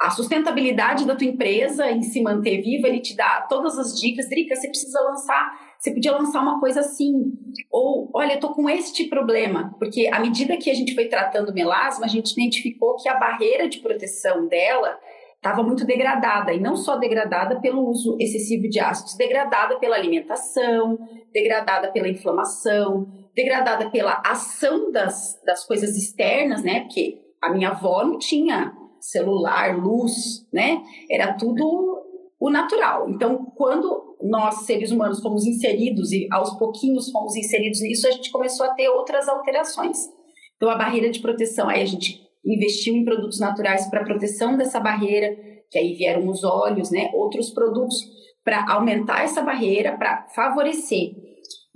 [0.00, 4.28] a sustentabilidade da tua empresa em se manter viva, ele te dá todas as dicas.
[4.28, 7.32] Drica, você precisa lançar você podia lançar uma coisa assim.
[7.68, 9.74] Ou, olha, eu tô com este problema.
[9.80, 13.18] Porque à medida que a gente foi tratando o melasma, a gente identificou que a
[13.18, 14.96] barreira de proteção dela
[15.34, 16.52] estava muito degradada.
[16.52, 20.96] E não só degradada pelo uso excessivo de ácidos, degradada pela alimentação,
[21.32, 26.82] degradada pela inflamação, degradada pela ação das, das coisas externas, né?
[26.82, 30.80] Porque a minha avó não tinha celular, luz, né?
[31.10, 32.04] Era tudo
[32.42, 33.08] o natural.
[33.08, 38.32] Então, quando nós, seres humanos, fomos inseridos e aos pouquinhos fomos inseridos nisso, a gente
[38.32, 39.98] começou a ter outras alterações.
[40.56, 44.80] Então, a barreira de proteção, aí a gente investiu em produtos naturais para proteção dessa
[44.80, 45.36] barreira,
[45.70, 47.94] que aí vieram os óleos, né, outros produtos
[48.44, 51.12] para aumentar essa barreira, para favorecer.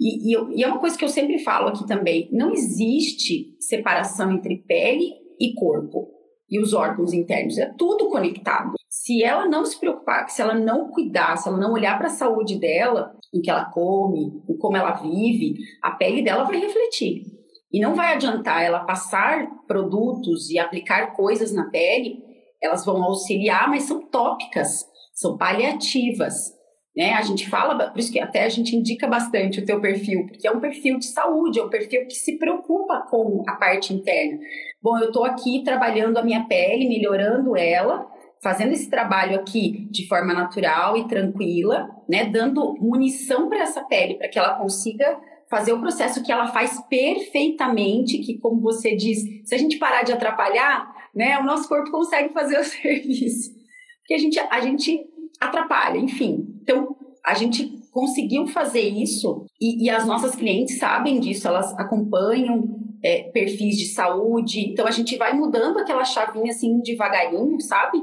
[0.01, 4.33] E, e, e é uma coisa que eu sempre falo aqui também: não existe separação
[4.33, 6.09] entre pele e corpo
[6.51, 8.73] e os órgãos internos, é tudo conectado.
[9.03, 12.11] Se ela não se preocupar, se ela não cuidar, se ela não olhar para a
[12.11, 17.23] saúde dela, o que ela come, o como ela vive, a pele dela vai refletir.
[17.71, 22.23] E não vai adiantar ela passar produtos e aplicar coisas na pele,
[22.61, 24.87] elas vão auxiliar, mas são tópicas.
[25.13, 26.55] são paliativas.
[26.97, 27.13] Né?
[27.13, 30.49] A gente fala, por isso que até a gente indica bastante o teu perfil, porque
[30.49, 34.39] é um perfil de saúde, é um perfil que se preocupa com a parte interna.
[34.83, 38.07] Bom, eu estou aqui trabalhando a minha pele, melhorando ela,
[38.43, 42.25] fazendo esse trabalho aqui de forma natural e tranquila, né?
[42.27, 45.19] Dando munição para essa pele, para que ela consiga
[45.49, 50.03] fazer o processo que ela faz perfeitamente, que como você diz, se a gente parar
[50.03, 53.55] de atrapalhar, né, o nosso corpo consegue fazer o serviço.
[54.01, 55.05] Porque a gente, a gente
[55.41, 56.47] atrapalha, enfim.
[56.63, 62.86] Então, a gente conseguiu fazer isso e, e as nossas clientes sabem disso, elas acompanham
[63.05, 64.61] é, perfis de saúde.
[64.61, 67.99] Então, a gente vai mudando aquela chavinha assim devagarinho, sabe?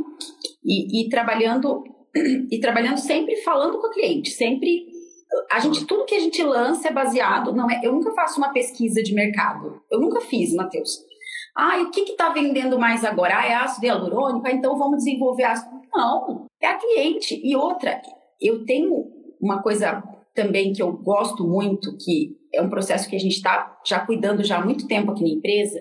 [0.63, 1.83] E, e trabalhando
[2.51, 4.93] e trabalhando sempre falando com o cliente, sempre
[5.51, 8.53] a gente tudo que a gente lança é baseado, não é, eu nunca faço uma
[8.53, 9.81] pesquisa de mercado.
[9.91, 10.99] Eu nunca fiz, Matheus.
[11.55, 13.39] Ah, e o que está vendendo mais agora?
[13.39, 14.47] Ah, é ácido hialurônico?
[14.47, 15.71] Ah, então vamos desenvolver ácido.
[15.93, 17.39] Não, é a cliente.
[17.43, 18.01] E outra,
[18.41, 19.05] eu tenho
[19.39, 20.03] uma coisa
[20.33, 24.43] também que eu gosto muito, que é um processo que a gente está já cuidando
[24.43, 25.79] já há muito tempo aqui na empresa,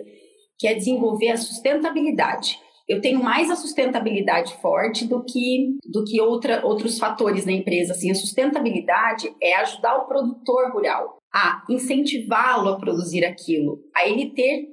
[0.58, 2.58] que é desenvolver a sustentabilidade.
[2.88, 7.92] Eu tenho mais a sustentabilidade forte do que do que outra, outros fatores na empresa.
[7.92, 14.30] Assim, a sustentabilidade é ajudar o produtor rural a incentivá-lo a produzir aquilo, a ele
[14.34, 14.68] ter,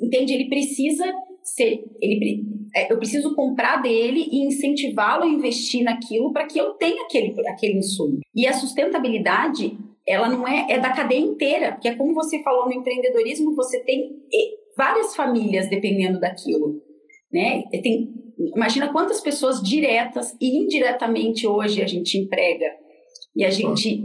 [0.00, 0.32] entende?
[0.32, 1.04] Ele precisa
[1.42, 2.44] ser, ele,
[2.90, 7.78] eu preciso comprar dele e incentivá-lo a investir naquilo para que eu tenha aquele, aquele
[7.78, 8.18] insumo.
[8.34, 12.66] E a sustentabilidade, ela não é, é da cadeia inteira, porque é como você falou
[12.66, 14.10] no empreendedorismo, você tem
[14.76, 16.82] várias famílias dependendo daquilo
[17.34, 17.64] né?
[17.82, 18.14] Tem,
[18.54, 22.66] imagina quantas pessoas diretas e indiretamente hoje a gente emprega
[23.34, 24.04] e a gente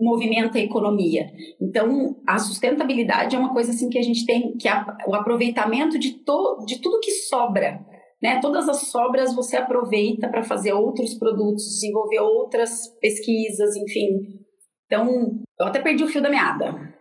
[0.00, 1.26] movimenta a economia.
[1.60, 4.68] Então, a sustentabilidade é uma coisa assim que a gente tem que
[5.08, 7.84] o aproveitamento de, to, de tudo que sobra,
[8.22, 8.40] né?
[8.40, 14.40] Todas as sobras você aproveita para fazer outros produtos, desenvolver outras pesquisas, enfim.
[14.86, 16.92] Então, eu até perdi o fio da meada.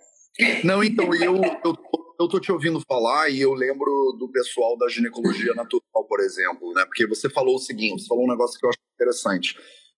[0.64, 1.76] Não, então eu, eu
[2.22, 6.72] eu tô te ouvindo falar e eu lembro do pessoal da ginecologia natural, por exemplo,
[6.74, 6.86] né?
[6.86, 9.56] Porque você falou o seguinte, você falou um negócio que eu acho interessante.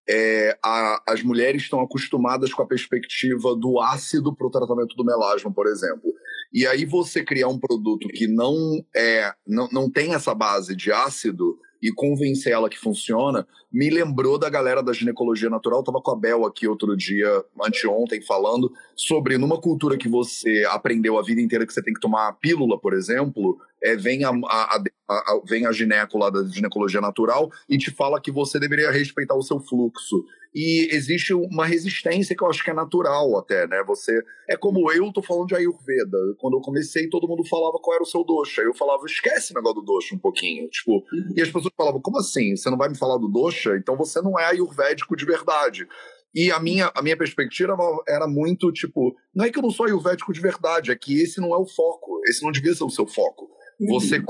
[0.09, 5.03] É, a, as mulheres estão acostumadas com a perspectiva do ácido para o tratamento do
[5.03, 6.13] melasma, por exemplo.
[6.53, 10.91] E aí você criar um produto que não é não, não tem essa base de
[10.91, 15.79] ácido, e convencer ela que funciona, me lembrou da galera da ginecologia natural.
[15.79, 20.63] Eu tava com a Bel aqui outro dia, anteontem, falando sobre numa cultura que você
[20.69, 24.23] aprendeu a vida inteira que você tem que tomar a pílula, por exemplo, é, vem,
[24.23, 28.57] a, a, a, vem a gineco lá da ginecologia natural e te fala que você
[28.57, 30.23] deveria respeitar o seu fluxo.
[30.55, 33.83] E existe uma resistência que eu acho que é natural até, né?
[33.87, 34.11] Você.
[34.47, 36.17] É como eu tô falando de Ayurveda.
[36.37, 38.61] Quando eu comecei, todo mundo falava qual era o seu dosha.
[38.61, 40.67] Eu falava, esquece o negócio do dosha um pouquinho.
[40.69, 41.33] Tipo, uhum.
[41.35, 42.55] e as pessoas falavam, como assim?
[42.55, 43.75] Você não vai me falar do dosha?
[43.77, 45.87] Então você não é ayurvédico de verdade.
[46.35, 47.75] E a minha, a minha perspectiva
[48.07, 51.39] era muito tipo, não é que eu não sou ayurvédico de verdade, é que esse
[51.39, 53.47] não é o foco, esse não devia ser o seu foco.
[53.79, 54.25] Você uhum.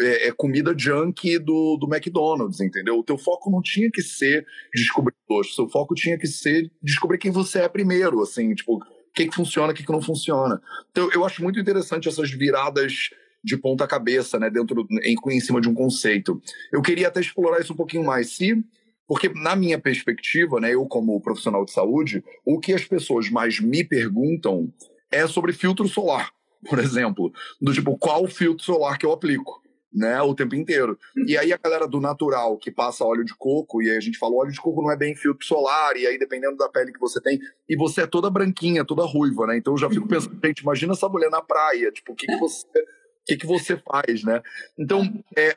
[0.00, 2.98] É, é, comida junk do, do McDonald's, entendeu?
[2.98, 7.18] O teu foco não tinha que ser descobrir o seu foco tinha que ser descobrir
[7.18, 10.60] quem você é primeiro, assim, tipo, o que, que funciona, o que, que não funciona.
[10.90, 13.10] Então, eu acho muito interessante essas viradas
[13.44, 16.40] de ponta cabeça, né, dentro, em, em cima de um conceito.
[16.72, 18.64] Eu queria até explorar isso um pouquinho mais, se
[19.06, 23.58] porque, na minha perspectiva, né, eu como profissional de saúde, o que as pessoas mais
[23.58, 24.72] me perguntam
[25.10, 26.30] é sobre filtro solar
[26.68, 30.98] por exemplo, do tipo, qual filtro solar que eu aplico, né, o tempo inteiro.
[31.26, 34.18] E aí a galera do natural que passa óleo de coco, e aí a gente
[34.18, 37.00] fala, óleo de coco não é bem filtro solar, e aí dependendo da pele que
[37.00, 39.56] você tem, e você é toda branquinha, toda ruiva, né?
[39.56, 42.36] Então eu já fico pensando, gente, imagina essa mulher na praia, tipo, o que, que
[42.36, 42.66] você.
[42.66, 44.40] O que, que você faz, né?
[44.78, 45.02] Então,
[45.36, 45.54] é,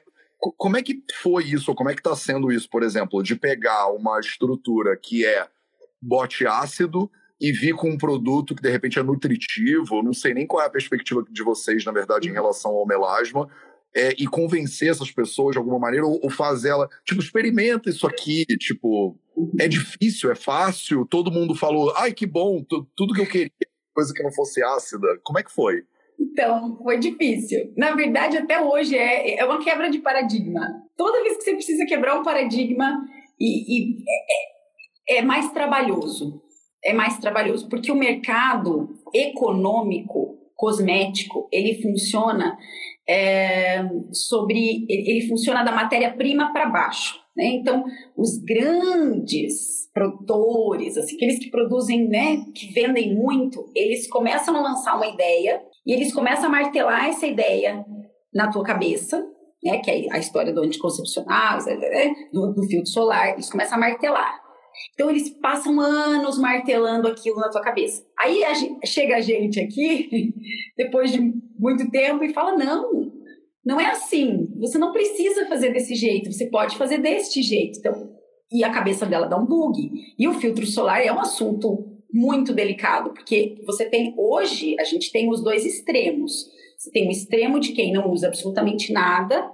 [0.57, 3.33] como é que foi isso, ou como é que está sendo isso, por exemplo, de
[3.33, 5.47] pegar uma estrutura que é
[6.01, 10.45] bote ácido e vir com um produto que de repente é nutritivo, não sei nem
[10.45, 12.35] qual é a perspectiva de vocês, na verdade, em uhum.
[12.35, 13.49] relação ao melasma,
[13.95, 18.07] é, e convencer essas pessoas de alguma maneira, ou, ou fazer ela, tipo, experimenta isso
[18.07, 19.17] aqui, tipo,
[19.59, 22.63] é difícil, é fácil, todo mundo falou, ai que bom,
[22.95, 23.51] tudo que eu queria,
[23.93, 25.07] coisa que não fosse ácida.
[25.23, 25.83] Como é que foi?
[26.19, 27.73] Então, foi difícil.
[27.75, 30.67] Na verdade, até hoje é, é uma quebra de paradigma.
[30.95, 33.03] Toda vez que você precisa quebrar um paradigma,
[33.39, 34.03] e, e
[35.09, 36.41] é, é mais trabalhoso
[36.83, 42.57] é mais trabalhoso, porque o mercado econômico cosmético ele funciona
[43.11, 47.19] é, sobre ele funciona da matéria-prima para baixo.
[47.35, 47.45] Né?
[47.47, 47.83] Então,
[48.15, 54.95] os grandes produtores, assim, aqueles que produzem, né, que vendem muito, eles começam a lançar
[54.95, 57.85] uma ideia e eles começam a martelar essa ideia
[58.33, 59.21] na tua cabeça
[59.63, 61.59] né, que é a história do anticoncepcional,
[62.33, 64.41] do, do filtro solar, eles começam a martelar.
[64.93, 68.05] Então eles passam anos martelando aquilo na tua cabeça.
[68.17, 70.33] Aí a gente, chega a gente aqui,
[70.77, 71.19] depois de
[71.57, 73.11] muito tempo, e fala: não,
[73.65, 74.47] não é assim.
[74.59, 77.79] Você não precisa fazer desse jeito, você pode fazer deste jeito.
[77.79, 78.11] Então,
[78.51, 79.91] e a cabeça dela dá um bug.
[80.17, 85.11] E o filtro solar é um assunto muito delicado, porque você tem hoje, a gente
[85.11, 86.49] tem os dois extremos.
[86.77, 89.49] Você tem o extremo de quem não usa absolutamente nada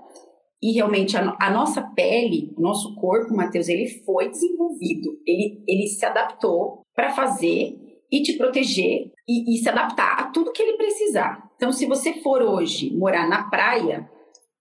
[0.61, 5.87] e realmente a, a, nossa pele, o nosso corpo, Matheus, ele foi desenvolvido, ele, ele
[5.87, 7.75] se adaptou para fazer
[8.11, 11.43] e te proteger e, e, se adaptar a tudo que ele precisar.
[11.55, 14.09] Então, se você for hoje morar na praia,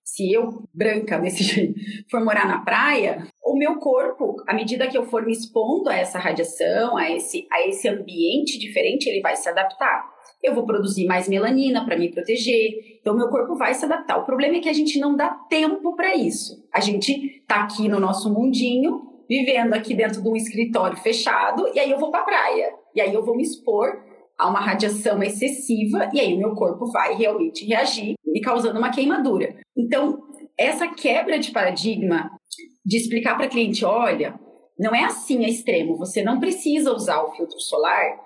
[0.04, 1.74] se eu, branca desse jeito,
[2.10, 5.96] for morar na praia, o meu corpo, à medida que eu for me expondo a
[5.96, 11.06] essa radiação, a esse, a esse ambiente diferente, ele vai se adaptar eu vou produzir
[11.06, 12.98] mais melanina para me proteger.
[13.00, 14.18] Então, meu corpo vai se adaptar.
[14.18, 16.64] O problema é que a gente não dá tempo para isso.
[16.72, 21.80] A gente está aqui no nosso mundinho, vivendo aqui dentro de um escritório fechado, e
[21.80, 22.72] aí eu vou para a praia.
[22.94, 24.04] E aí eu vou me expor
[24.38, 28.90] a uma radiação excessiva, e aí o meu corpo vai realmente reagir, me causando uma
[28.90, 29.56] queimadura.
[29.76, 30.22] Então,
[30.58, 32.30] essa quebra de paradigma
[32.84, 34.38] de explicar para cliente, olha,
[34.78, 38.25] não é assim a extremo, você não precisa usar o filtro solar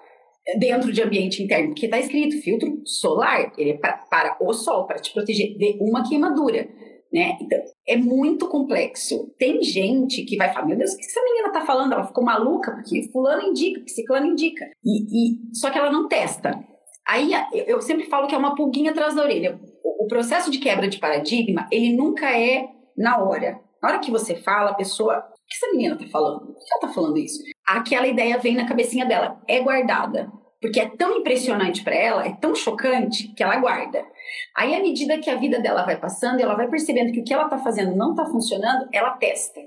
[0.59, 4.87] dentro de ambiente interno, porque está escrito filtro solar, ele é pra, para o sol,
[4.87, 6.69] para te proteger de uma queimadura.
[7.13, 7.37] Né?
[7.41, 7.59] Então,
[7.89, 9.35] é muito complexo.
[9.37, 11.93] Tem gente que vai falar, meu Deus, o que essa menina está falando?
[11.93, 14.65] Ela ficou maluca, porque fulano indica, porque ciclano indica.
[14.85, 16.53] E, e, só que ela não testa.
[17.07, 17.33] Aí,
[17.67, 19.61] eu sempre falo que é uma pulguinha atrás da orelha.
[19.83, 23.61] O, o processo de quebra de paradigma, ele nunca é na hora.
[23.83, 26.47] Na hora que você fala, a pessoa, o que essa menina está falando?
[26.47, 27.43] Por que ela está falando isso?
[27.67, 32.33] Aquela ideia vem na cabecinha dela, é guardada porque é tão impressionante para ela, é
[32.35, 34.05] tão chocante que ela guarda.
[34.57, 37.33] Aí, à medida que a vida dela vai passando, ela vai percebendo que o que
[37.33, 39.59] ela está fazendo não está funcionando, ela testa.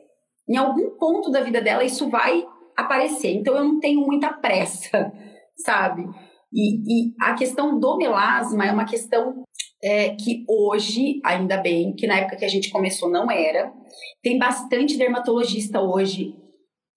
[0.48, 2.46] Em algum ponto da vida dela, isso vai
[2.78, 3.32] aparecer.
[3.32, 5.12] Então, eu não tenho muita pressa,
[5.58, 6.04] sabe?
[6.54, 9.44] E, e a questão do melasma é uma questão
[9.84, 13.74] é, que hoje, ainda bem, que na época que a gente começou não era.
[14.22, 16.36] Tem bastante dermatologista hoje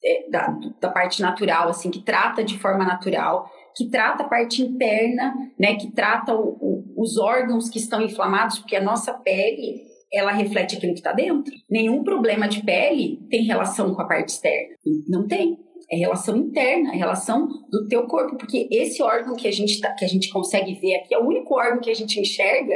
[0.04, 4.62] é, da, da parte natural, assim, que trata de forma natural que trata a parte
[4.62, 9.84] interna, né, que trata o, o, os órgãos que estão inflamados, porque a nossa pele
[10.12, 11.52] ela reflete aquilo que está dentro.
[11.68, 14.74] Nenhum problema de pele tem relação com a parte externa.
[15.08, 15.58] Não tem.
[15.90, 19.92] É relação interna, é relação do teu corpo, porque esse órgão que a gente tá,
[19.92, 22.74] que a gente consegue ver aqui é o único órgão que a gente enxerga.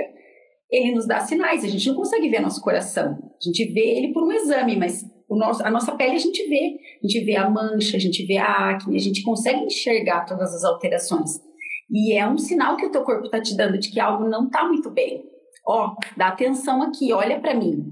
[0.71, 1.65] Ele nos dá sinais.
[1.65, 3.19] A gente não consegue ver nosso coração.
[3.19, 5.05] A gente vê ele por um exame, mas
[5.37, 6.77] nosso, a nossa pele a gente vê.
[7.03, 10.55] A gente vê a mancha, a gente vê a acne, a gente consegue enxergar todas
[10.55, 11.41] as alterações.
[11.91, 14.47] E é um sinal que o teu corpo está te dando de que algo não
[14.47, 15.25] está muito bem.
[15.67, 17.85] Ó, dá atenção aqui, olha para mim.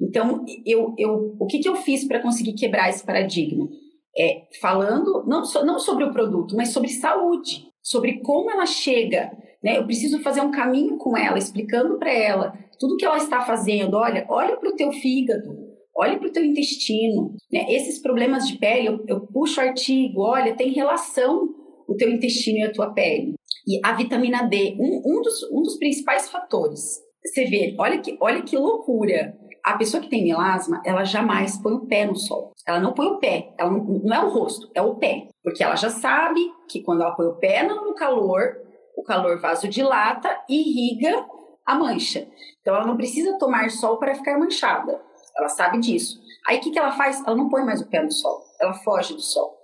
[0.00, 3.68] Então, eu, eu, o que, que eu fiz para conseguir quebrar esse paradigma?
[4.16, 9.32] É falando não, so, não sobre o produto, mas sobre saúde, sobre como ela chega.
[9.62, 9.78] Né?
[9.78, 13.94] Eu preciso fazer um caminho com ela, explicando para ela tudo que ela está fazendo.
[13.94, 15.63] Olha, olha para o teu fígado,
[15.96, 17.34] olhe para o teu intestino.
[17.52, 17.66] Né?
[17.68, 21.54] Esses problemas de pele, eu, eu puxo artigo, olha, tem relação
[21.86, 23.34] o teu intestino e a tua pele.
[23.66, 27.00] E a vitamina D, um, um, dos, um dos principais fatores.
[27.24, 29.34] Você vê, olha que, olha que loucura.
[29.62, 32.52] A pessoa que tem melasma, ela jamais põe o pé no sol.
[32.66, 35.28] Ela não põe o pé, ela não, não é o rosto, é o pé.
[35.42, 38.56] Porque ela já sabe que quando ela põe o pé no calor,
[38.94, 41.26] o calor vasodilata e irriga
[41.64, 42.28] a mancha.
[42.60, 45.00] Então ela não precisa tomar sol para ficar manchada.
[45.36, 46.18] Ela sabe disso.
[46.46, 47.22] Aí o que, que ela faz?
[47.26, 49.56] Ela não põe mais o pé no sol, ela foge do sol.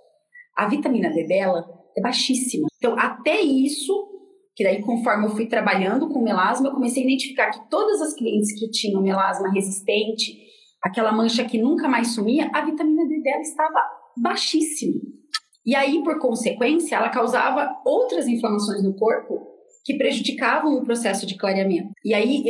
[0.57, 2.67] A vitamina D dela é baixíssima.
[2.77, 3.93] Então, até isso,
[4.55, 8.13] que daí conforme eu fui trabalhando com melasma, eu comecei a identificar que todas as
[8.13, 10.37] clientes que tinham melasma resistente,
[10.83, 13.79] aquela mancha que nunca mais sumia, a vitamina D dela estava
[14.17, 14.99] baixíssima.
[15.65, 19.50] E aí, por consequência, ela causava outras inflamações no corpo
[19.83, 21.91] que prejudicavam o processo de clareamento.
[22.03, 22.43] E aí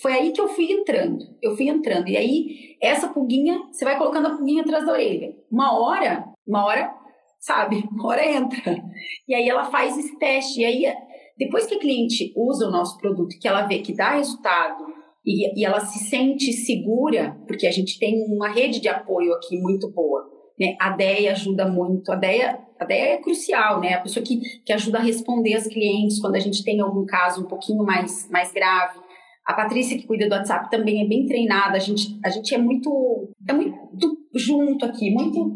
[0.00, 1.24] foi aí que eu fui entrando.
[1.42, 2.08] Eu fui entrando.
[2.08, 5.34] E aí essa pulguinha, você vai colocando a pulguinha atrás da orelha.
[5.50, 6.94] Uma hora, uma hora,
[7.40, 7.84] sabe?
[7.92, 8.82] Uma hora entra.
[9.26, 10.60] E aí ela faz esse teste.
[10.60, 10.94] E aí
[11.36, 14.84] depois que a cliente usa o nosso produto, que ela vê que dá resultado
[15.24, 19.56] e, e ela se sente segura, porque a gente tem uma rede de apoio aqui
[19.56, 20.76] muito boa né?
[20.80, 22.10] A DEA ajuda muito.
[22.10, 23.94] A DEA, a DEA é crucial, né?
[23.94, 27.42] A pessoa que, que ajuda a responder as clientes quando a gente tem algum caso
[27.44, 28.98] um pouquinho mais, mais grave.
[29.46, 31.76] A Patrícia, que cuida do WhatsApp, também é bem treinada.
[31.76, 35.54] A gente, a gente é muito, é muito junto aqui, muito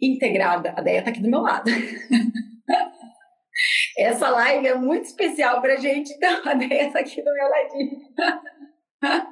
[0.00, 0.72] integrada.
[0.76, 1.70] A DEA tá aqui do meu lado.
[3.98, 7.98] Essa live é muito especial pra gente, então a DEA tá aqui do meu ladinho.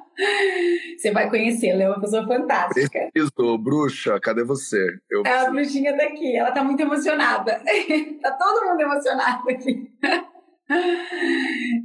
[0.97, 3.09] Você vai conhecê-la, é uma pessoa fantástica.
[3.13, 4.77] Preciso, bruxa, cadê você?
[5.09, 5.23] Eu...
[5.25, 7.61] É a bruxinha daqui, ela tá muito emocionada.
[8.21, 9.89] tá todo mundo emocionado aqui.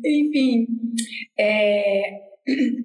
[0.05, 0.67] Enfim,
[1.39, 2.27] é,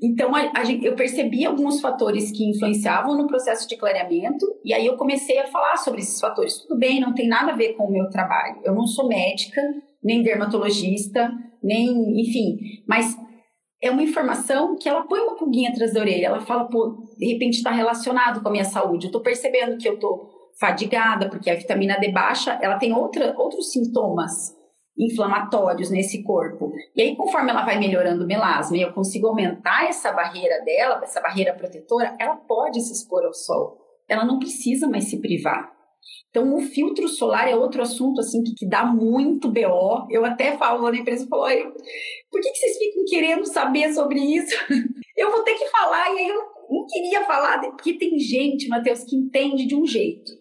[0.02, 4.86] então a, a, eu percebi alguns fatores que influenciavam no processo de clareamento e aí
[4.88, 6.58] eu comecei a falar sobre esses fatores.
[6.60, 8.60] Tudo bem, não tem nada a ver com o meu trabalho.
[8.64, 9.62] Eu não sou médica,
[10.04, 11.32] nem dermatologista,
[11.62, 13.16] nem, enfim, mas
[13.82, 16.28] é uma informação que ela põe uma pulguinha atrás da orelha.
[16.28, 19.06] Ela fala, pô, de repente está relacionado com a minha saúde.
[19.06, 20.30] Eu estou percebendo que eu estou
[20.60, 24.56] fadigada porque a vitamina D baixa, ela tem outra, outros sintomas
[24.98, 26.72] inflamatórios nesse corpo.
[26.96, 31.02] E aí, conforme ela vai melhorando o melasma e eu consigo aumentar essa barreira dela,
[31.02, 33.80] essa barreira protetora, ela pode se expor ao sol.
[34.08, 35.72] Ela não precisa mais se privar.
[36.30, 40.08] Então, o filtro solar é outro assunto assim que, que dá muito BO.
[40.10, 41.43] Eu até falo na empresa, falo,
[42.32, 44.56] por que, que vocês ficam querendo saber sobre isso?
[45.18, 49.04] eu vou ter que falar, e aí eu não queria falar, porque tem gente, Matheus,
[49.04, 50.32] que entende de um jeito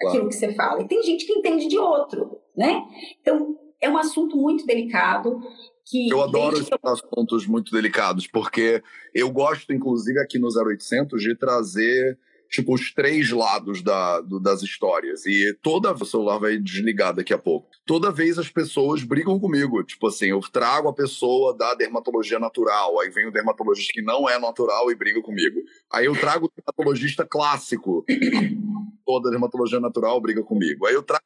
[0.00, 0.16] claro.
[0.16, 2.82] aquilo que você fala, e tem gente que entende de outro, né?
[3.20, 5.40] Então, é um assunto muito delicado.
[5.88, 8.82] Que eu adoro esses assuntos muito delicados, porque
[9.14, 12.18] eu gosto, inclusive, aqui no 0800, de trazer
[12.50, 15.26] tipo os três lados da, do, das histórias.
[15.26, 17.68] E toda o celular vai desligar daqui a pouco.
[17.84, 19.82] Toda vez as pessoas brigam comigo.
[19.84, 24.28] Tipo assim, eu trago a pessoa da dermatologia natural, aí vem o dermatologista que não
[24.28, 25.60] é natural e briga comigo.
[25.92, 28.04] Aí eu trago o dermatologista clássico.
[29.04, 30.86] Toda dermatologia natural briga comigo.
[30.86, 31.22] Aí eu trago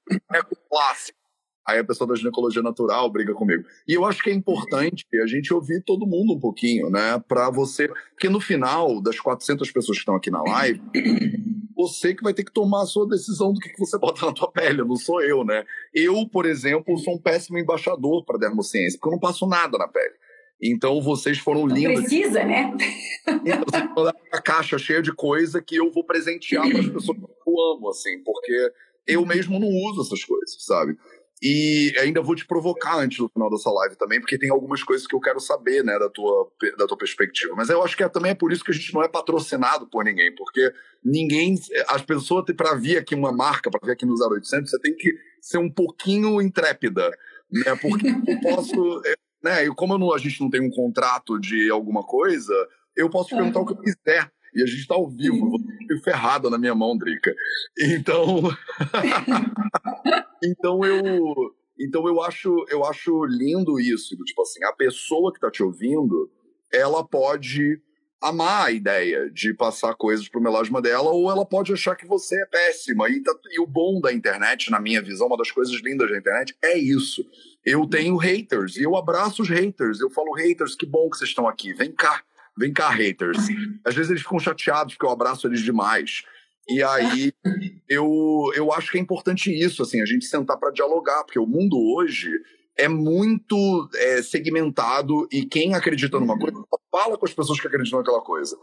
[0.51, 1.20] o clássico
[1.67, 3.65] Aí a pessoa da ginecologia natural briga comigo.
[3.87, 7.23] E eu acho que é importante a gente ouvir todo mundo um pouquinho, né?
[7.29, 7.89] Para você.
[8.11, 10.81] Porque no final, das 400 pessoas que estão aqui na live,
[11.77, 14.51] você que vai ter que tomar a sua decisão do que, você bota na tua
[14.53, 15.65] pele, não sou eu, né?
[15.95, 19.89] Eu, por exemplo, sou um péssimo embaixador para dermociência, porque eu não passo nada na
[19.89, 20.15] pele.
[20.63, 22.01] Então vocês foram não lindos.
[22.01, 22.75] Precisa, né?
[23.27, 27.61] Então, a caixa cheia de coisa que eu vou presentear para as pessoas que eu
[27.75, 28.73] amo, assim, porque
[29.07, 30.97] eu mesmo não uso essas coisas, sabe?
[31.43, 35.07] E ainda vou te provocar antes do final dessa live também, porque tem algumas coisas
[35.07, 37.55] que eu quero saber, né, da tua, da tua perspectiva.
[37.57, 39.87] Mas eu acho que é, também é por isso que a gente não é patrocinado
[39.87, 40.71] por ninguém, porque
[41.03, 44.95] ninguém, as pessoas, para vir aqui uma marca, para vir aqui no 0800, você tem
[44.95, 47.11] que ser um pouquinho intrépida,
[47.51, 51.41] né, porque eu posso, é, né, e como não, a gente não tem um contrato
[51.41, 52.53] de alguma coisa,
[52.95, 54.31] eu posso perguntar o que eu quiser.
[54.55, 55.61] E a gente está ao vivo, vou
[56.03, 57.35] ferrada na minha mão, Drica.
[57.79, 58.43] Então.
[60.43, 61.35] então eu.
[61.79, 64.17] Então eu acho, eu acho lindo isso.
[64.25, 66.31] Tipo assim, a pessoa que está te ouvindo,
[66.73, 67.81] ela pode
[68.21, 72.41] amar a ideia de passar coisas pro melasma dela, ou ela pode achar que você
[72.41, 73.09] é péssima.
[73.09, 76.19] E, tá, e o bom da internet, na minha visão, uma das coisas lindas da
[76.19, 77.25] internet, é isso.
[77.65, 80.01] Eu tenho haters, e eu abraço os haters.
[80.01, 81.73] Eu falo, haters, que bom que vocês estão aqui.
[81.73, 82.23] Vem cá,
[82.59, 83.39] vem cá, haters.
[83.85, 86.23] Às vezes eles ficam chateados porque eu abraço eles demais.
[86.69, 87.33] E aí
[87.89, 91.47] eu, eu acho que é importante isso, assim, a gente sentar para dialogar, porque o
[91.47, 92.31] mundo hoje
[92.79, 96.57] é muito é, segmentado e quem acredita numa coisa
[96.91, 98.57] fala com as pessoas que acreditam naquela coisa.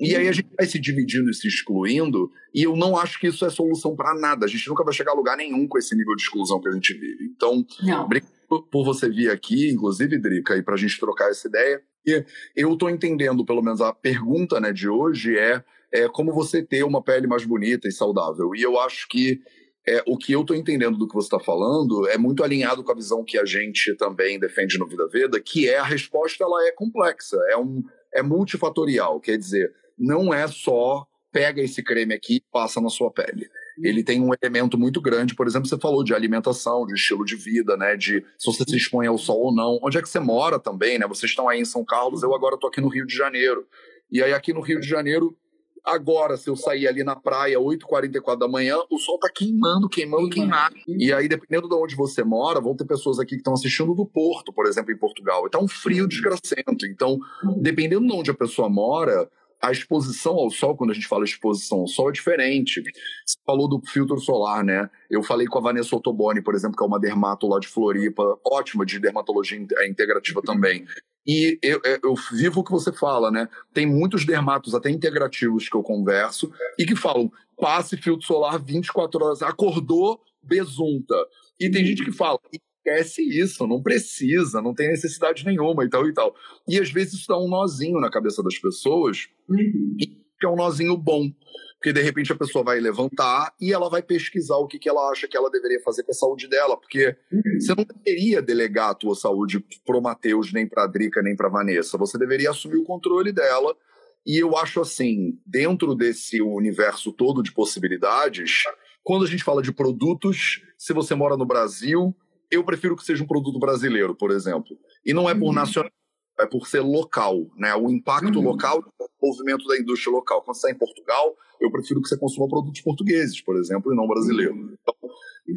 [0.00, 3.28] E aí a gente vai se dividindo e se excluindo, e eu não acho que
[3.28, 4.46] isso é solução para nada.
[4.46, 6.72] A gente nunca vai chegar a lugar nenhum com esse nível de exclusão que a
[6.72, 7.24] gente vive.
[7.36, 7.64] Então,
[8.02, 11.80] obrigado por você vir aqui, inclusive, Drica, e para a gente trocar essa ideia.
[12.06, 12.24] E
[12.56, 16.82] eu estou entendendo, pelo menos a pergunta né, de hoje é, é como você ter
[16.82, 18.54] uma pele mais bonita e saudável.
[18.54, 19.40] E eu acho que
[19.86, 22.92] é, o que eu estou entendendo do que você está falando é muito alinhado com
[22.92, 26.66] a visão que a gente também defende no Vida Veda, que é a resposta ela
[26.66, 27.82] é complexa, é, um,
[28.12, 33.10] é multifatorial, quer dizer, não é só pega esse creme aqui e passa na sua
[33.10, 33.48] pele
[33.80, 37.36] ele tem um elemento muito grande, por exemplo, você falou de alimentação, de estilo de
[37.36, 40.20] vida, né, de se você se expõe ao sol ou não, onde é que você
[40.20, 43.06] mora também, né, vocês estão aí em São Carlos, eu agora estou aqui no Rio
[43.06, 43.66] de Janeiro,
[44.10, 45.36] e aí aqui no Rio de Janeiro,
[45.84, 50.30] agora, se eu sair ali na praia, 8h44 da manhã, o sol tá queimando, queimando,
[50.30, 50.76] queimando.
[50.86, 54.06] E aí, dependendo de onde você mora, vão ter pessoas aqui que estão assistindo do
[54.06, 55.46] Porto, por exemplo, em Portugal.
[55.46, 56.86] E tá um frio desgracento.
[56.86, 57.18] Então,
[57.56, 59.28] dependendo de onde a pessoa mora,
[59.62, 62.82] a exposição ao sol, quando a gente fala exposição ao sol, é diferente.
[63.24, 64.90] Você falou do filtro solar, né?
[65.08, 68.36] Eu falei com a Vanessa Ottoboni, por exemplo, que é uma dermato lá de Floripa,
[68.44, 70.84] ótima de dermatologia é integrativa também.
[71.24, 73.48] E eu, eu, vivo o que você fala, né?
[73.72, 79.24] Tem muitos dermatos, até integrativos, que eu converso, e que falam: passe filtro solar 24
[79.24, 81.14] horas, acordou, besunta.
[81.60, 82.40] E tem gente que fala:
[82.84, 86.34] esquece isso, não precisa, não tem necessidade nenhuma e tal e tal.
[86.68, 89.96] E às vezes isso dá um nozinho na cabeça das pessoas, uhum.
[89.98, 91.30] que é um nozinho bom.
[91.76, 95.10] Porque de repente a pessoa vai levantar e ela vai pesquisar o que, que ela
[95.10, 96.76] acha que ela deveria fazer com a saúde dela.
[96.76, 97.42] Porque uhum.
[97.58, 101.98] você não deveria delegar a tua saúde pro Matheus, nem pra Drica, nem pra Vanessa.
[101.98, 103.76] Você deveria assumir o controle dela
[104.24, 108.62] E eu acho assim, dentro desse universo todo de possibilidades,
[109.02, 112.14] quando a gente fala de produtos, se você mora no Brasil,
[112.52, 114.76] eu prefiro que seja um produto brasileiro, por exemplo.
[115.04, 115.52] E não é por uhum.
[115.54, 115.90] nacional,
[116.38, 117.74] é por ser local, né?
[117.74, 118.44] O impacto uhum.
[118.44, 120.42] local do movimento da indústria local.
[120.42, 123.96] Quando você está em Portugal, eu prefiro que você consuma produtos portugueses, por exemplo, e
[123.96, 124.54] não brasileiros.
[124.54, 124.76] Uhum.
[124.80, 124.94] Então,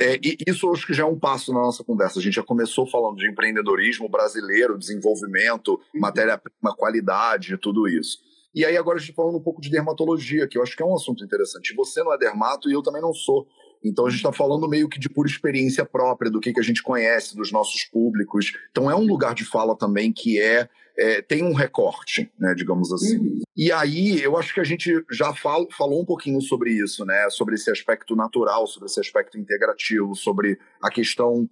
[0.01, 2.19] é, e isso acho que já é um passo na nossa conversa.
[2.19, 5.99] A gente já começou falando de empreendedorismo brasileiro, desenvolvimento, uhum.
[5.99, 8.17] matéria-prima, qualidade, tudo isso.
[8.53, 10.81] E aí agora a gente tá falando um pouco de dermatologia, que eu acho que
[10.81, 11.75] é um assunto interessante.
[11.75, 13.45] Você não é dermato e eu também não sou.
[13.85, 16.63] Então a gente está falando meio que de pura experiência própria, do que, que a
[16.63, 18.51] gente conhece, dos nossos públicos.
[18.71, 20.67] Então é um lugar de fala também que é,
[20.97, 23.17] é tem um recorte, né, digamos assim.
[23.17, 23.41] Uhum.
[23.55, 27.29] E aí eu acho que a gente já falo, falou um pouquinho sobre isso, né,
[27.29, 31.47] sobre esse aspecto natural, sobre esse aspecto integrativo, sobre a questão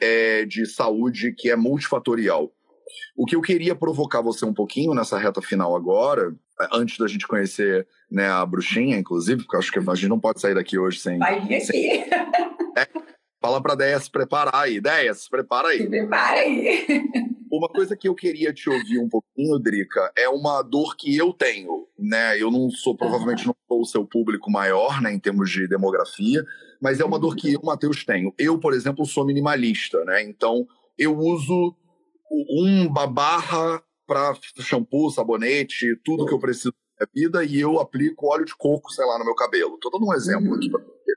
[0.00, 2.52] é, de saúde que é multifatorial.
[3.16, 6.34] O que eu queria provocar você um pouquinho nessa reta final agora,
[6.72, 10.40] antes da gente conhecer né, a bruxinha, inclusive, porque acho que a gente não pode
[10.40, 11.18] sair daqui hoje sem.
[11.18, 12.02] Vai vir sem...
[12.02, 12.10] aqui.
[12.76, 12.86] É,
[13.40, 14.80] fala pra Deia se preparar aí.
[14.80, 15.78] Deia, se prepara aí.
[15.78, 16.86] Se prepara aí.
[17.50, 21.32] Uma coisa que eu queria te ouvir um pouquinho, Drica, é uma dor que eu
[21.32, 22.40] tenho, né?
[22.40, 26.44] Eu não sou, provavelmente não sou o seu público maior, né, em termos de demografia,
[26.80, 28.34] mas é uma dor que eu, Matheus, tenho.
[28.38, 30.22] Eu, por exemplo, sou minimalista, né?
[30.22, 30.66] Então,
[30.98, 31.74] eu uso
[32.30, 36.74] um barra para shampoo, sabonete, tudo que eu preciso
[37.14, 39.74] vida e eu aplico óleo de coco, sei lá, no meu cabelo.
[39.74, 41.12] Estou dando um exemplo aqui para você.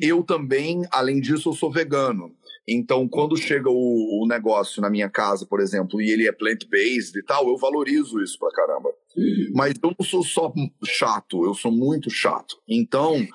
[0.00, 2.34] Eu também, além disso, eu sou vegano.
[2.66, 7.18] Então, quando chega o, o, negócio na minha casa, por exemplo, e ele é plant-based
[7.18, 8.90] e tal, eu valorizo isso pra caramba.
[9.52, 10.52] Mas eu não sou só
[10.84, 12.56] chato, eu sou muito chato.
[12.68, 13.26] Então,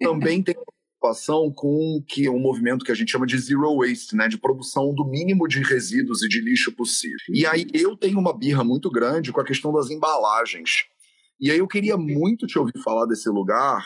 [0.00, 0.58] também tenho
[1.06, 4.94] preocupação com que um movimento que a gente chama de zero waste, né, de produção
[4.94, 7.18] do mínimo de resíduos e de lixo possível.
[7.28, 10.84] E aí eu tenho uma birra muito grande com a questão das embalagens.
[11.40, 13.84] E aí eu queria muito te ouvir falar desse lugar,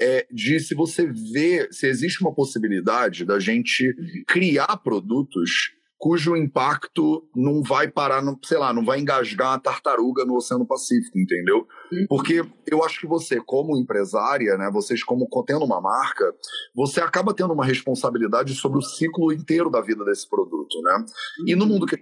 [0.00, 3.94] é, de se você vê, se existe uma possibilidade da gente
[4.26, 5.72] criar produtos
[6.02, 10.66] cujo impacto não vai parar, no, sei lá, não vai engasgar a tartaruga no Oceano
[10.66, 11.58] Pacífico, entendeu?
[11.92, 12.06] Uhum.
[12.08, 16.34] Porque eu acho que você, como empresária, né, vocês como tendo uma marca,
[16.74, 21.04] você acaba tendo uma responsabilidade sobre o ciclo inteiro da vida desse produto, né?
[21.46, 21.70] E no uhum.
[21.70, 21.96] mundo que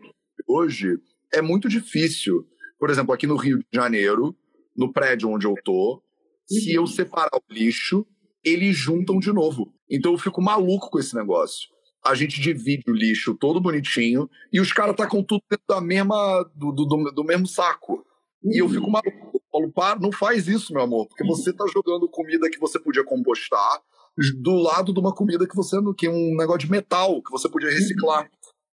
[0.49, 0.99] hoje
[1.31, 2.47] é muito difícil.
[2.79, 4.35] Por exemplo, aqui no Rio de Janeiro,
[4.81, 6.03] no prédio onde eu tô,
[6.49, 6.87] se eu uhum.
[6.87, 8.05] separar o lixo,
[8.43, 9.73] eles juntam de novo.
[9.89, 11.69] Então eu fico maluco com esse negócio
[12.05, 16.43] a gente divide o lixo todo bonitinho e os caras tacam tudo dentro da mesma,
[16.55, 18.05] do, do, do mesmo saco.
[18.43, 18.93] E eu fico uhum.
[18.93, 19.41] maluco.
[19.53, 23.05] Paulo, para, não faz isso, meu amor, porque você tá jogando comida que você podia
[23.05, 23.83] compostar
[24.41, 27.49] do lado de uma comida que você que é um negócio de metal que você
[27.49, 28.31] podia reciclar.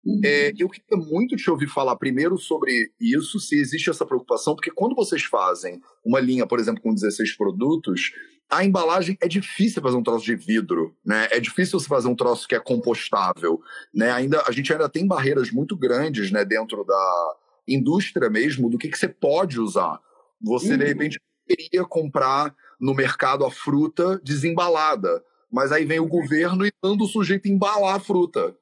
[0.05, 0.21] Uhum.
[0.25, 4.71] É, eu queria muito te ouvir falar primeiro sobre isso, se existe essa preocupação, porque
[4.71, 8.13] quando vocês fazem uma linha, por exemplo, com 16 produtos,
[8.51, 11.29] a embalagem é difícil fazer um troço de vidro, né?
[11.31, 13.61] É difícil você fazer um troço que é compostável,
[13.93, 14.11] né?
[14.11, 17.35] Ainda a gente ainda tem barreiras muito grandes, né, dentro da
[17.67, 19.99] indústria mesmo do que, que você pode usar.
[20.43, 20.79] Você uhum.
[20.79, 26.73] de repente queria comprar no mercado a fruta desembalada, mas aí vem o governo e
[26.83, 28.55] manda o sujeito embalar a fruta.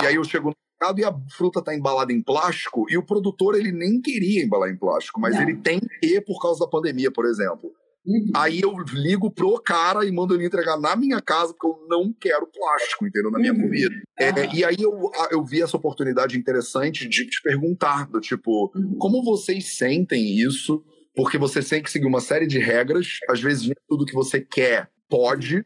[0.00, 3.04] E aí eu chego no mercado e a fruta está embalada em plástico e o
[3.04, 5.42] produtor ele nem queria embalar em plástico, mas Não.
[5.42, 7.70] ele tem que por causa da pandemia, por exemplo.
[8.06, 8.30] Uhum.
[8.36, 12.12] Aí eu ligo pro cara e mando ele entregar na minha casa, porque eu não
[12.12, 13.30] quero plástico, entendeu?
[13.30, 13.62] Na minha uhum.
[13.62, 13.94] comida.
[14.18, 18.98] É, e aí eu, eu vi essa oportunidade interessante de te perguntar, do tipo, uhum.
[18.98, 20.84] como vocês sentem isso?
[21.16, 24.38] Porque você tem que seguir uma série de regras, às vezes nem tudo que você
[24.40, 25.64] quer pode,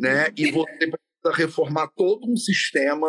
[0.00, 0.28] né?
[0.36, 3.08] E você precisa reformar todo um sistema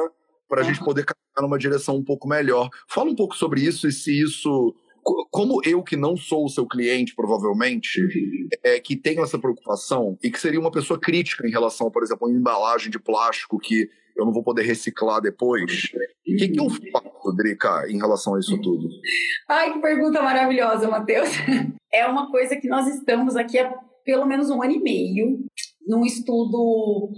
[0.54, 2.70] para a gente poder caminhar numa direção um pouco melhor.
[2.88, 4.76] Fala um pouco sobre isso e se isso
[5.32, 8.00] como eu que não sou o seu cliente, provavelmente,
[8.64, 12.26] é, que tenho essa preocupação e que seria uma pessoa crítica em relação, por exemplo,
[12.26, 15.92] a uma embalagem de plástico que eu não vou poder reciclar depois.
[16.26, 18.88] O que, que eu faço, Drica, em relação a isso tudo?
[19.50, 21.30] Ai, que pergunta maravilhosa, Matheus.
[21.96, 23.72] É uma coisa que nós estamos aqui há
[24.04, 25.46] pelo menos um ano e meio
[25.88, 27.10] num estudo.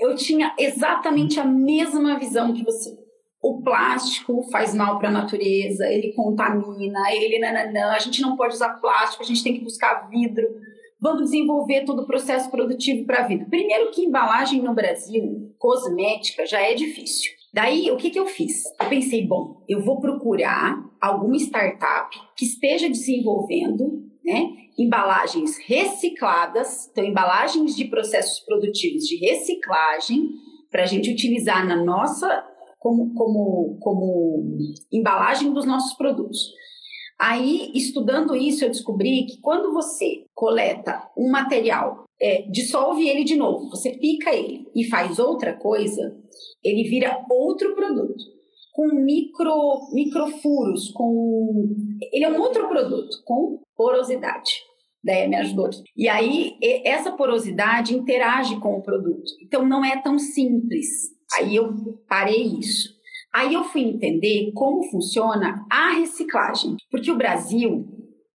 [0.00, 2.96] Eu tinha exatamente a mesma visão que você
[3.40, 8.54] o plástico faz mal para a natureza, ele contamina, ele nananã, a gente não pode
[8.54, 10.44] usar plástico, a gente tem que buscar vidro.
[11.00, 13.46] Vamos desenvolver todo o processo produtivo para a vida.
[13.48, 17.30] Primeiro que embalagem no Brasil, cosmética, já é difícil.
[17.54, 18.64] Daí, o que, que eu fiz?
[18.80, 27.04] Eu pensei, bom, eu vou procurar alguma startup que esteja desenvolvendo né, embalagens recicladas, então
[27.04, 30.30] embalagens de processos produtivos de reciclagem,
[30.70, 32.46] para a gente utilizar na nossa
[32.78, 34.58] como, como, como
[34.92, 36.52] embalagem dos nossos produtos.
[37.18, 43.34] Aí, estudando isso, eu descobri que quando você coleta um material, é, dissolve ele de
[43.34, 46.16] novo, você pica ele e faz outra coisa,
[46.62, 48.38] ele vira outro produto
[48.72, 51.74] com micro microfuros, com
[52.12, 54.67] ele é um outro produto com porosidade.
[55.02, 55.70] Daí me ajudou.
[55.96, 59.30] E aí essa porosidade interage com o produto.
[59.42, 60.86] Então não é tão simples.
[61.36, 61.72] Aí eu
[62.08, 62.96] parei isso.
[63.34, 67.86] Aí eu fui entender como funciona a reciclagem, porque o Brasil,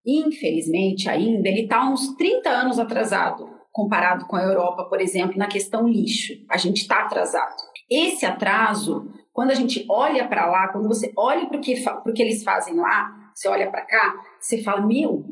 [0.05, 5.47] infelizmente ainda, ele está uns 30 anos atrasado comparado com a Europa, por exemplo, na
[5.47, 6.33] questão lixo.
[6.49, 7.55] A gente está atrasado.
[7.89, 11.73] Esse atraso, quando a gente olha para lá, quando você olha para o que,
[12.13, 15.25] que eles fazem lá, você olha para cá, você fala, meu,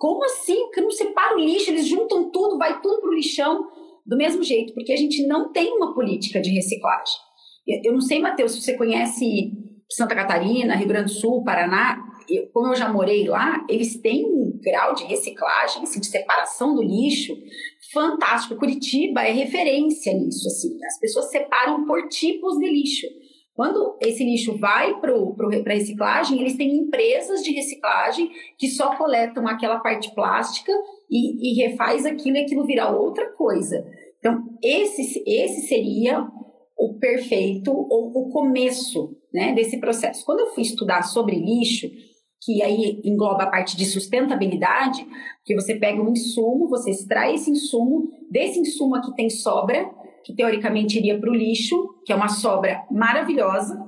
[0.00, 0.70] como assim?
[0.70, 3.68] Que não separa o lixo, eles juntam tudo, vai tudo para o lixão
[4.06, 7.16] do mesmo jeito, porque a gente não tem uma política de reciclagem.
[7.84, 9.52] Eu não sei, Matheus, se você conhece
[9.92, 14.24] Santa Catarina, Rio Grande do Sul, Paraná, eu, como eu já morei lá, eles têm
[14.24, 17.36] um grau de reciclagem, assim, de separação do lixo
[17.92, 18.56] fantástico.
[18.56, 20.78] Curitiba é referência nisso, assim.
[20.82, 23.06] As pessoas separam por tipos de lixo.
[23.60, 29.80] Quando esse lixo vai para reciclagem, eles têm empresas de reciclagem que só coletam aquela
[29.80, 30.72] parte plástica
[31.10, 33.86] e, e refaz aquilo e aquilo virar outra coisa.
[34.18, 36.26] Então, esse, esse seria
[36.74, 40.24] o perfeito ou o começo né, desse processo.
[40.24, 41.86] Quando eu fui estudar sobre lixo,
[42.42, 45.06] que aí engloba a parte de sustentabilidade,
[45.44, 49.86] que você pega um insumo, você extrai esse insumo, desse insumo aqui tem sobra,
[50.24, 53.78] que teoricamente iria para o lixo, que é uma sobra maravilhosa.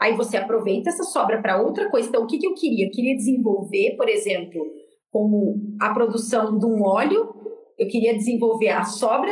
[0.00, 2.08] Aí você aproveita essa sobra para outra coisa.
[2.08, 2.86] Então, o que, que eu queria?
[2.86, 4.60] Eu queria desenvolver, por exemplo,
[5.10, 7.34] como a produção de um óleo,
[7.78, 9.30] eu queria desenvolver a sobra,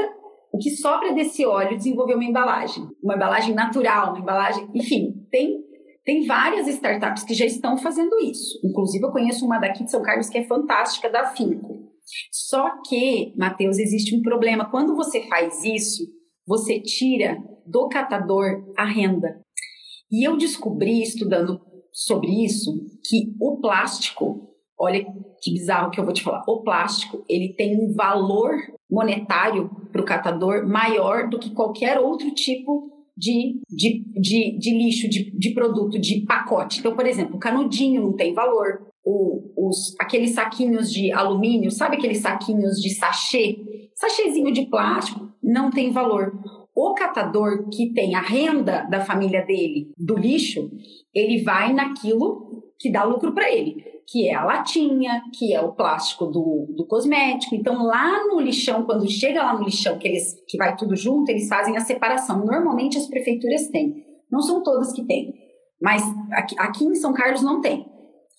[0.53, 5.61] o que sobra desse óleo, desenvolver uma embalagem, uma embalagem natural, uma embalagem, enfim, tem
[6.05, 8.59] tem várias startups que já estão fazendo isso.
[8.65, 11.91] Inclusive, eu conheço uma daqui de São Carlos que é fantástica, da Finco.
[12.33, 14.69] Só que, Matheus, existe um problema.
[14.71, 16.05] Quando você faz isso,
[16.51, 19.41] você tira do catador a renda.
[20.11, 21.61] E eu descobri, estudando
[21.93, 22.73] sobre isso,
[23.09, 25.07] que o plástico, olha
[25.41, 28.51] que bizarro que eu vou te falar, o plástico, ele tem um valor
[28.91, 35.09] monetário para o catador maior do que qualquer outro tipo de, de, de, de lixo,
[35.09, 36.81] de, de produto, de pacote.
[36.81, 41.97] Então, por exemplo, o canudinho não tem valor, o, os, aqueles saquinhos de alumínio, sabe
[41.97, 43.59] aqueles saquinhos de sachê?
[43.95, 46.33] Sachêzinho de plástico não tem valor.
[46.75, 50.71] O catador que tem a renda da família dele do lixo,
[51.13, 55.71] ele vai naquilo que dá lucro para ele que é a latinha, que é o
[55.71, 57.55] plástico do, do cosmético.
[57.55, 61.31] Então, lá no lixão, quando chega lá no lixão, que, eles, que vai tudo junto,
[61.31, 62.45] eles fazem a separação.
[62.45, 64.05] Normalmente as prefeituras têm.
[64.29, 65.33] Não são todas que têm.
[65.81, 66.03] Mas
[66.33, 67.87] aqui, aqui em São Carlos não tem.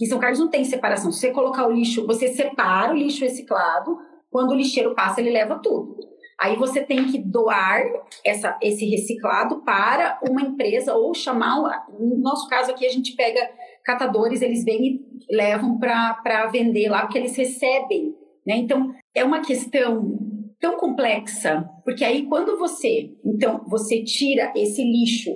[0.02, 1.12] Aqui em São Carlos não tem separação.
[1.12, 4.00] Se você colocar o lixo, você separa o lixo reciclado,
[4.32, 5.96] quando o lixeiro passa, ele leva tudo.
[6.40, 7.84] Aí você tem que doar
[8.26, 11.86] essa, esse reciclado para uma empresa ou chamar.
[12.00, 13.48] No nosso caso aqui, a gente pega
[13.86, 18.16] catadores, eles vêm e levam para vender lá, porque eles recebem.
[18.44, 18.56] Né?
[18.56, 20.18] Então, é uma questão
[20.60, 25.32] tão complexa, porque aí quando você, então, você tira esse lixo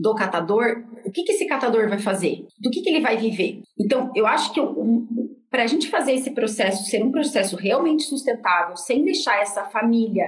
[0.00, 2.46] do catador, o que, que esse catador vai fazer?
[2.60, 3.62] Do que, que ele vai viver?
[3.78, 4.60] Então, eu acho que
[5.50, 10.24] para a gente fazer esse processo ser um processo realmente sustentável, sem deixar essa família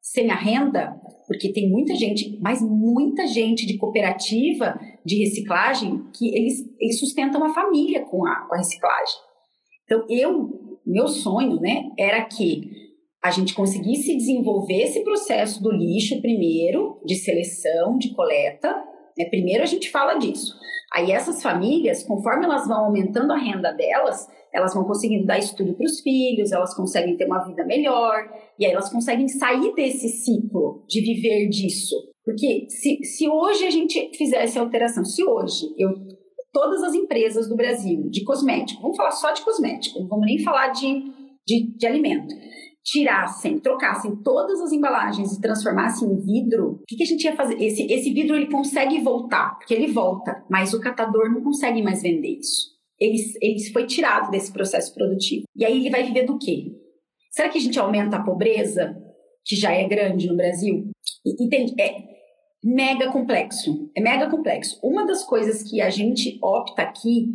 [0.00, 0.94] sem a renda,
[1.26, 7.42] porque tem muita gente, mas muita gente de cooperativa de reciclagem que eles, eles sustentam
[7.44, 9.16] a família com a, com a reciclagem.
[9.84, 12.70] Então, eu, meu sonho, né, era que
[13.22, 18.72] a gente conseguisse desenvolver esse processo do lixo primeiro, de seleção, de coleta.
[19.16, 19.24] Né?
[19.26, 20.54] Primeiro a gente fala disso.
[20.94, 25.74] Aí essas famílias, conforme elas vão aumentando a renda delas, elas vão conseguindo dar estudo
[25.74, 30.08] para os filhos, elas conseguem ter uma vida melhor, e aí elas conseguem sair desse
[30.08, 31.94] ciclo de viver disso.
[32.24, 35.90] Porque se, se hoje a gente fizesse alteração, se hoje eu
[36.52, 40.42] todas as empresas do Brasil de cosmético, vamos falar só de cosmético, não vamos nem
[40.42, 41.04] falar de,
[41.46, 42.34] de, de alimento,
[42.86, 47.34] tirassem, trocassem todas as embalagens e transformassem em vidro, o que, que, a gente ia
[47.36, 47.60] fazer?
[47.60, 52.02] Esse, esse vidro ele consegue voltar, porque ele volta, mas o catador não consegue mais
[52.02, 55.44] vender isso ele, ele foi tirado desse processo produtivo.
[55.54, 56.72] E aí ele vai viver do quê?
[57.30, 58.96] Será que a gente aumenta a pobreza,
[59.44, 60.90] que já é grande no Brasil?
[61.24, 61.74] Entende?
[61.80, 62.02] É
[62.64, 63.90] mega complexo.
[63.94, 64.78] É mega complexo.
[64.82, 67.28] Uma das coisas que a gente opta aqui,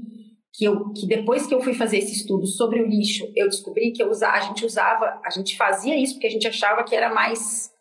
[0.54, 3.92] que, eu, que depois que eu fui fazer esse estudo sobre o lixo, eu descobri
[3.92, 7.14] que eu a gente usava, a gente fazia isso porque a gente achava que era
[7.14, 7.72] mais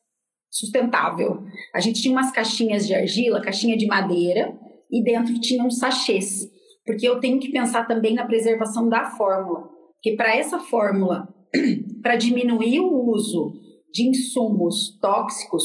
[0.50, 1.42] sustentável.
[1.74, 4.56] A gente tinha umas caixinhas de argila, caixinha de madeira,
[4.90, 6.48] e dentro tinham sachês.
[6.84, 9.68] porque eu tenho que pensar também na preservação da fórmula.
[9.94, 11.28] Porque para essa fórmula,
[12.02, 13.52] para diminuir o uso
[13.92, 15.62] de insumos tóxicos,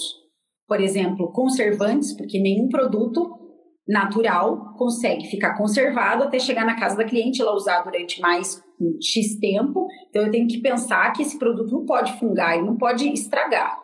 [0.68, 3.45] por exemplo, conservantes, porque nenhum produto
[3.88, 8.98] natural consegue ficar conservado até chegar na casa da cliente, ela usar durante mais um
[9.02, 9.88] X tempo.
[10.10, 13.78] Então eu tenho que pensar que esse produto não pode fungar, ele não pode estragar,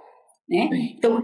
[0.50, 0.70] né?
[0.98, 1.24] Então,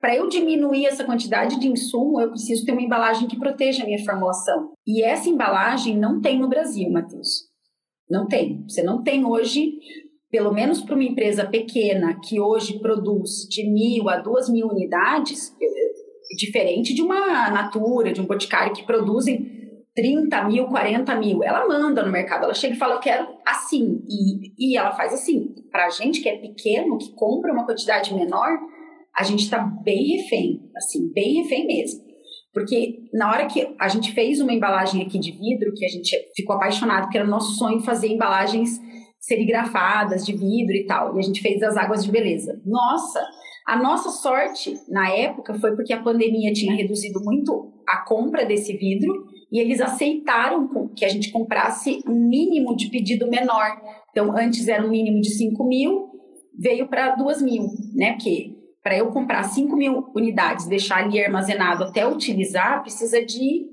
[0.00, 3.86] para eu diminuir essa quantidade de insumo, eu preciso ter uma embalagem que proteja a
[3.86, 4.72] minha formulação.
[4.86, 7.48] E essa embalagem não tem no Brasil, Matheus.
[8.08, 8.64] Não tem.
[8.68, 9.72] Você não tem hoje,
[10.30, 15.54] pelo menos para uma empresa pequena que hoje produz de mil a duas mil unidades,
[16.36, 19.58] diferente de uma Natura, de um Boticário que produzem
[19.94, 21.42] 30 mil, 40 mil.
[21.42, 24.00] Ela manda no mercado, ela chega e fala, eu quero assim.
[24.08, 25.54] E, e ela faz assim.
[25.72, 28.58] Para a gente que é pequeno, que compra uma quantidade menor,
[29.16, 32.00] a gente está bem refém, assim, bem refém mesmo.
[32.54, 36.16] Porque na hora que a gente fez uma embalagem aqui de vidro, que a gente
[36.34, 38.80] ficou apaixonado, porque era o nosso sonho fazer embalagens
[39.18, 41.16] serigrafadas de vidro e tal.
[41.16, 42.60] E a gente fez as águas de beleza.
[42.64, 43.20] Nossa,
[43.68, 48.74] a nossa sorte na época foi porque a pandemia tinha reduzido muito a compra desse
[48.74, 53.78] vidro e eles aceitaram que a gente comprasse um mínimo de pedido menor.
[54.10, 56.08] Então, antes era um mínimo de 5 mil,
[56.58, 57.64] veio para 2 mil,
[57.94, 58.12] né?
[58.12, 63.66] Porque para eu comprar 5 mil unidades, deixar ali armazenado até utilizar, precisa de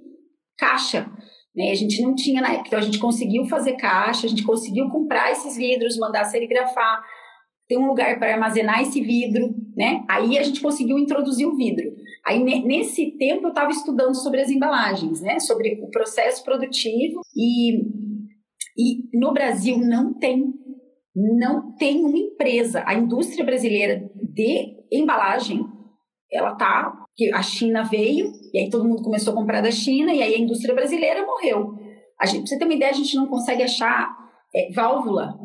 [0.58, 1.10] caixa.
[1.56, 1.72] Né?
[1.72, 4.90] A gente não tinha na época, então a gente conseguiu fazer caixa, a gente conseguiu
[4.90, 7.02] comprar esses vidros, mandar serigrafar,
[7.68, 10.04] ter um lugar para armazenar esse vidro, né?
[10.10, 11.92] Aí a gente conseguiu introduzir o vidro.
[12.26, 15.40] Aí nesse tempo eu estava estudando sobre as embalagens, né?
[15.40, 17.82] Sobre o processo produtivo e,
[18.78, 20.54] e no Brasil não tem
[21.16, 25.66] não tem uma empresa, a indústria brasileira de embalagem,
[26.30, 30.14] ela tá, que a China veio e aí todo mundo começou a comprar da China
[30.14, 31.74] e aí a indústria brasileira morreu.
[32.20, 34.14] A gente, pra você ter uma ideia, a gente não consegue achar
[34.54, 35.40] é, válvula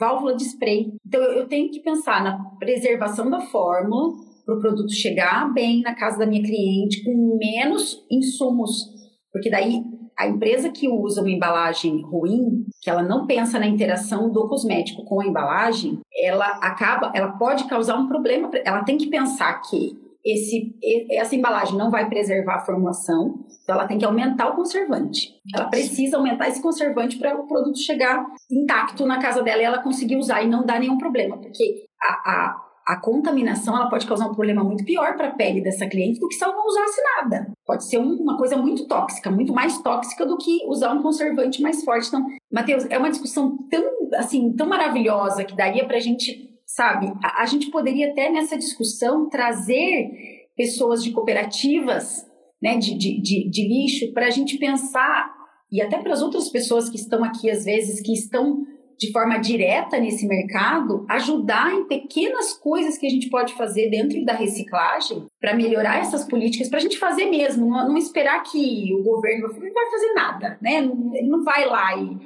[0.00, 0.90] válvula de spray.
[1.06, 4.14] Então eu tenho que pensar na preservação da fórmula
[4.46, 8.86] para o produto chegar bem na casa da minha cliente com menos insumos,
[9.30, 9.82] porque daí
[10.18, 15.04] a empresa que usa uma embalagem ruim, que ela não pensa na interação do cosmético
[15.04, 18.50] com a embalagem, ela acaba, ela pode causar um problema.
[18.64, 20.74] Ela tem que pensar que esse,
[21.10, 25.34] essa embalagem não vai preservar a formulação, então ela tem que aumentar o conservante.
[25.54, 29.82] Ela precisa aumentar esse conservante para o produto chegar intacto na casa dela e ela
[29.82, 34.26] conseguir usar e não dar nenhum problema, porque a, a, a contaminação ela pode causar
[34.26, 37.00] um problema muito pior para a pele dessa cliente do que se ela não usasse
[37.16, 37.52] nada.
[37.64, 41.82] Pode ser uma coisa muito tóxica, muito mais tóxica do que usar um conservante mais
[41.84, 42.08] forte.
[42.08, 43.82] Então, Matheus, é uma discussão tão
[44.14, 47.12] assim tão maravilhosa que daria para a gente sabe?
[47.22, 50.10] A, a gente poderia até nessa discussão trazer
[50.56, 52.26] pessoas de cooperativas
[52.62, 55.32] né, de, de, de, de lixo para a gente pensar,
[55.72, 58.66] e até para as outras pessoas que estão aqui, às vezes, que estão
[58.98, 64.22] de forma direta nesse mercado, ajudar em pequenas coisas que a gente pode fazer dentro
[64.26, 68.92] da reciclagem para melhorar essas políticas, para a gente fazer mesmo, não, não, esperar que
[68.92, 70.84] o governo não vai fazer nada, né?
[71.14, 72.18] Ele não vai lá e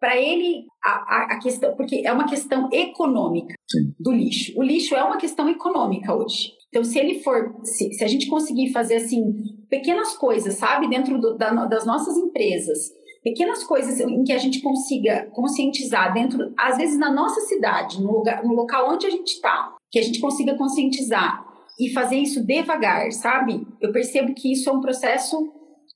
[0.00, 3.94] para ele a, a, questão, porque é uma questão econômica Sim.
[3.98, 4.52] do lixo.
[4.56, 6.52] O lixo é uma questão econômica hoje.
[6.68, 9.32] Então, se ele for, se, se a gente conseguir fazer assim
[9.68, 12.92] pequenas coisas, sabe, dentro do, da, das nossas empresas,
[13.22, 18.12] pequenas coisas em que a gente consiga conscientizar dentro, às vezes na nossa cidade, no,
[18.12, 21.44] lugar, no local onde a gente está, que a gente consiga conscientizar
[21.78, 23.66] e fazer isso devagar, sabe?
[23.80, 25.36] Eu percebo que isso é um processo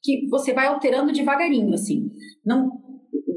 [0.03, 2.11] que você vai alterando devagarinho, assim.
[2.45, 2.71] Não,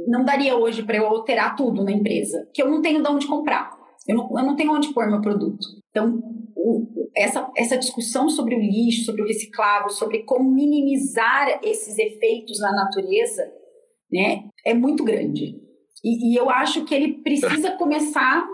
[0.07, 3.27] não daria hoje para eu alterar tudo na empresa, que eu não tenho de onde
[3.27, 3.75] comprar.
[4.07, 5.65] Eu não, eu não tenho onde pôr meu produto.
[5.89, 6.21] Então,
[6.55, 12.59] o, essa, essa discussão sobre o lixo, sobre o reciclável, sobre como minimizar esses efeitos
[12.59, 13.43] na natureza,
[14.11, 15.59] né, é muito grande.
[16.03, 18.45] E, e eu acho que ele precisa começar,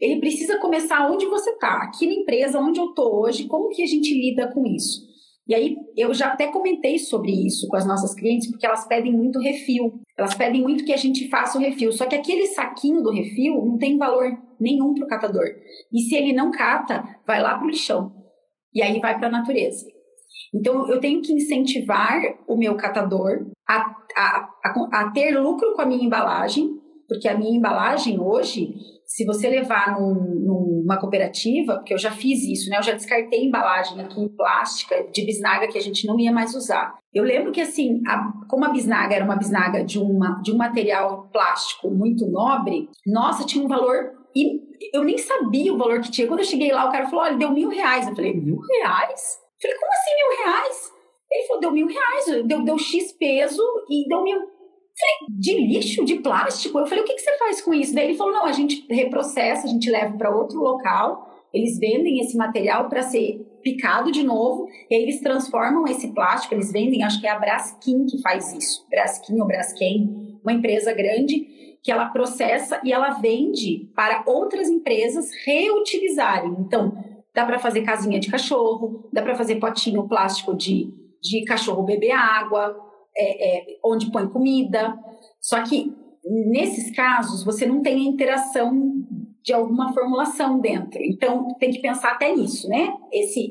[0.00, 3.82] ele precisa começar onde você está, aqui na empresa, onde eu estou hoje, como que
[3.82, 5.04] a gente lida com isso.
[5.48, 9.12] E aí eu já até comentei sobre isso com as nossas clientes, porque elas pedem
[9.12, 10.00] muito refil.
[10.18, 11.92] Elas pedem muito que a gente faça o refil.
[11.92, 14.26] Só que aquele saquinho do refil não tem valor
[14.58, 15.46] nenhum para o catador.
[15.92, 18.12] E se ele não cata, vai lá para o lixão.
[18.74, 19.86] E aí vai para a natureza.
[20.52, 25.82] Então eu tenho que incentivar o meu catador a, a, a, a ter lucro com
[25.82, 26.70] a minha embalagem,
[27.08, 28.74] porque a minha embalagem hoje
[29.06, 32.78] se você levar num, numa cooperativa, porque eu já fiz isso, né?
[32.78, 36.94] Eu já descartei embalagem aqui plástica de bisnaga que a gente não ia mais usar.
[37.12, 40.56] Eu lembro que assim, a, como a bisnaga era uma bisnaga de, uma, de um
[40.56, 44.60] material plástico muito nobre, nossa, tinha um valor e
[44.94, 46.28] eu nem sabia o valor que tinha.
[46.28, 48.06] Quando eu cheguei lá, o cara falou: olha, deu mil reais.
[48.06, 49.38] Eu falei, mil reais?
[49.56, 50.92] Eu falei, como assim mil reais?
[51.32, 54.38] Ele falou, deu mil reais, deu, deu X peso e deu mil.
[54.98, 56.78] Falei, de lixo, de plástico?
[56.78, 57.94] Eu falei, o que, que você faz com isso?
[57.94, 62.18] Daí ele falou, não, a gente reprocessa, a gente leva para outro local, eles vendem
[62.18, 67.02] esse material para ser picado de novo, e aí eles transformam esse plástico, eles vendem,
[67.02, 71.92] acho que é a Braskin que faz isso, Braskin ou Braskem, uma empresa grande, que
[71.92, 76.56] ela processa e ela vende para outras empresas reutilizarem.
[76.58, 76.92] Então,
[77.34, 80.92] dá para fazer casinha de cachorro, dá para fazer potinho plástico de,
[81.22, 82.76] de cachorro beber água,
[83.16, 84.96] é, é, onde põe comida.
[85.40, 85.92] Só que
[86.24, 88.72] nesses casos você não tem a interação
[89.42, 91.00] de alguma formulação dentro.
[91.02, 92.92] Então tem que pensar até nisso, né?
[93.12, 93.50] Esse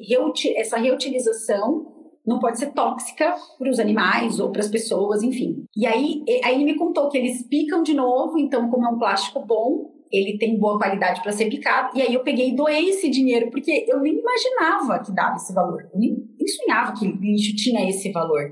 [0.58, 1.94] essa reutilização
[2.26, 5.64] não pode ser tóxica para os animais ou para as pessoas, enfim.
[5.76, 8.98] E aí, aí ele me contou que eles picam de novo, então como é um
[8.98, 11.98] plástico bom, ele tem boa qualidade para ser picado.
[11.98, 15.54] E aí eu peguei e doei esse dinheiro, porque eu nem imaginava que dava esse
[15.54, 15.88] valor.
[15.94, 18.52] Eu nem, nem sonhava que lixo tinha esse valor.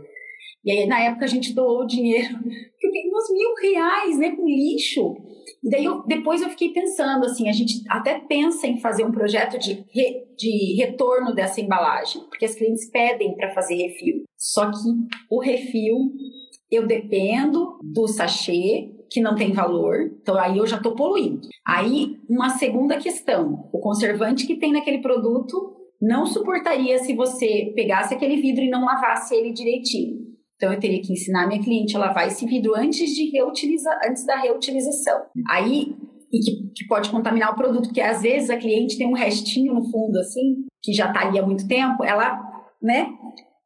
[0.64, 2.36] E aí, na época, a gente doou dinheiro,
[2.82, 5.16] eu peguei uns mil reais, né, com lixo.
[5.62, 9.12] E daí, eu, depois eu fiquei pensando, assim, a gente até pensa em fazer um
[9.12, 14.24] projeto de, re, de retorno dessa embalagem, porque as clientes pedem para fazer refil.
[14.38, 14.78] Só que
[15.30, 16.12] o refil,
[16.72, 21.48] eu dependo do sachê, que não tem valor, então aí eu já estou poluindo.
[21.68, 28.14] Aí, uma segunda questão, o conservante que tem naquele produto não suportaria se você pegasse
[28.14, 30.33] aquele vidro e não lavasse ele direitinho.
[30.64, 34.26] Então eu teria que ensinar minha cliente a lavar esse vidro antes de reutilizar, antes
[34.26, 35.24] da reutilização.
[35.50, 35.94] Aí
[36.32, 39.74] e que, que, pode contaminar o produto, porque às vezes a cliente tem um restinho
[39.74, 42.40] no fundo assim, que já está ali há muito tempo, ela,
[42.82, 43.10] né,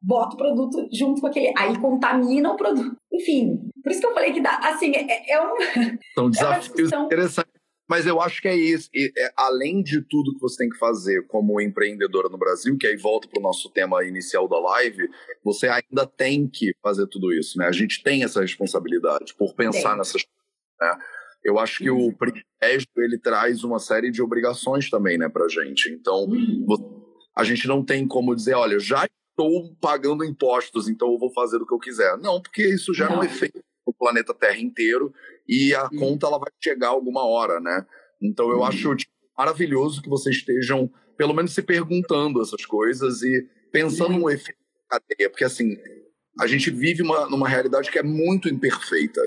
[0.02, 2.96] bota o produto junto com aquele, aí contamina o produto.
[3.12, 5.54] Enfim, por isso que eu falei que dá, assim, é, é um
[6.14, 7.47] são desafios é interessantes
[7.88, 8.90] mas eu acho que é isso.
[8.94, 12.86] E, é, além de tudo que você tem que fazer como empreendedora no Brasil, que
[12.86, 15.08] aí volta para o nosso tema inicial da live,
[15.42, 17.66] você ainda tem que fazer tudo isso, né?
[17.66, 19.98] A gente tem essa responsabilidade por pensar tem.
[19.98, 20.38] nessas coisas,
[20.80, 20.98] né?
[21.42, 22.08] Eu acho que uhum.
[22.08, 25.88] o privilégio ele traz uma série de obrigações também, né, para gente.
[25.88, 26.66] Então, uhum.
[27.34, 31.56] a gente não tem como dizer, olha, já estou pagando impostos, então eu vou fazer
[31.56, 32.18] o que eu quiser.
[32.18, 33.20] Não, porque isso gera não.
[33.20, 35.14] um efeito no planeta Terra inteiro
[35.48, 35.96] e a Sim.
[35.96, 37.86] conta ela vai chegar alguma hora, né?
[38.20, 43.48] Então eu acho tipo, maravilhoso que vocês estejam, pelo menos, se perguntando essas coisas e
[43.72, 45.76] pensando no efeito cadeia, porque assim,
[46.40, 49.20] a gente vive uma, numa realidade que é muito imperfeita.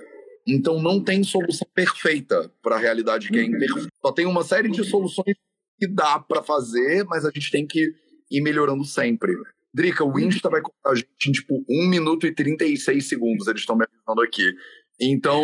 [0.47, 3.49] Então não tem solução perfeita para a realidade que é uhum.
[3.49, 3.89] imperfeita.
[4.03, 5.35] Só tem uma série de soluções
[5.79, 7.93] que dá para fazer, mas a gente tem que
[8.29, 9.33] ir melhorando sempre.
[9.73, 13.61] Drica, o Insta vai contar a gente em tipo 1 minuto e 36 segundos, eles
[13.61, 14.53] estão me avisando aqui.
[14.99, 15.43] Então,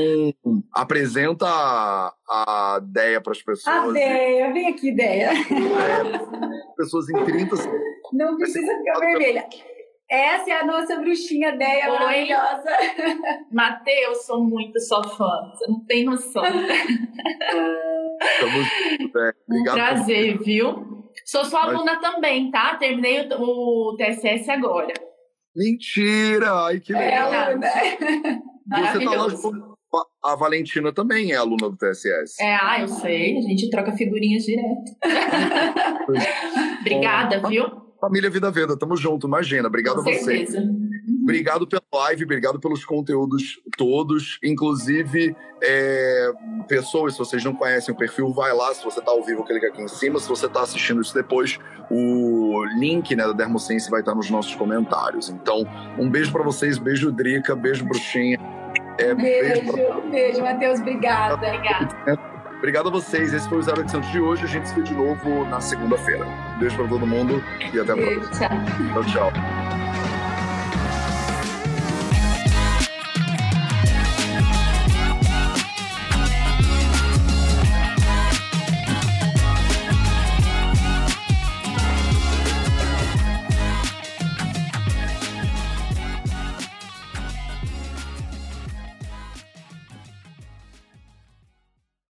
[0.74, 3.76] apresenta a, a ideia para as pessoas.
[3.76, 5.32] A ideia, vem aqui, ideia.
[5.32, 7.88] É, pessoas em 30 segundos.
[8.14, 9.48] Não precisa ficar vermelha.
[10.10, 12.70] Essa é a nossa bruxinha ideia maravilhosa.
[13.52, 15.52] Matheus, sou muito sua fã.
[15.54, 16.44] Você não tem noção.
[18.22, 18.68] Estamos,
[19.16, 21.12] é, um prazer, viu?
[21.26, 21.76] Sou sua Mas...
[21.76, 22.76] aluna também, tá?
[22.76, 24.94] Terminei o, o TSS agora.
[25.54, 26.68] Mentira!
[26.68, 27.34] Ai, que legal.
[27.34, 27.68] É, aluna.
[28.70, 29.78] Você tá
[30.24, 32.42] a Valentina também é aluna do TSS.
[32.42, 33.38] É, ah, eu sei.
[33.38, 34.92] A gente troca figurinhas direto.
[36.82, 37.66] Obrigada, Bom, viu?
[38.00, 39.68] Família Vida Veda, tamo junto, imagina.
[39.68, 40.46] Obrigado Com a você.
[40.58, 40.87] Uhum.
[41.28, 44.40] Obrigado pela live, obrigado pelos conteúdos todos.
[44.42, 46.32] Inclusive, é,
[46.70, 48.74] pessoas, se vocês não conhecem o perfil, vai lá.
[48.74, 50.22] Se você está ao vivo, clica aqui em cima.
[50.22, 51.60] Se você está assistindo isso depois,
[51.92, 55.28] o link né, da Dermosense vai estar nos nossos comentários.
[55.28, 55.68] Então,
[56.00, 58.40] um beijo para vocês, beijo Drica, beijo Bruxinha.
[58.98, 60.00] É, beijo, beijo, pra...
[60.10, 61.34] beijo Matheus, obrigada.
[61.34, 62.20] Obrigada.
[62.58, 63.34] Obrigado a vocês.
[63.34, 64.46] Esse foi o 0800 de hoje.
[64.46, 66.26] A gente se vê de novo na segunda-feira.
[66.58, 68.30] Beijo para todo mundo e até a próxima.
[68.32, 69.32] Tchau, tchau.
[69.34, 69.87] tchau.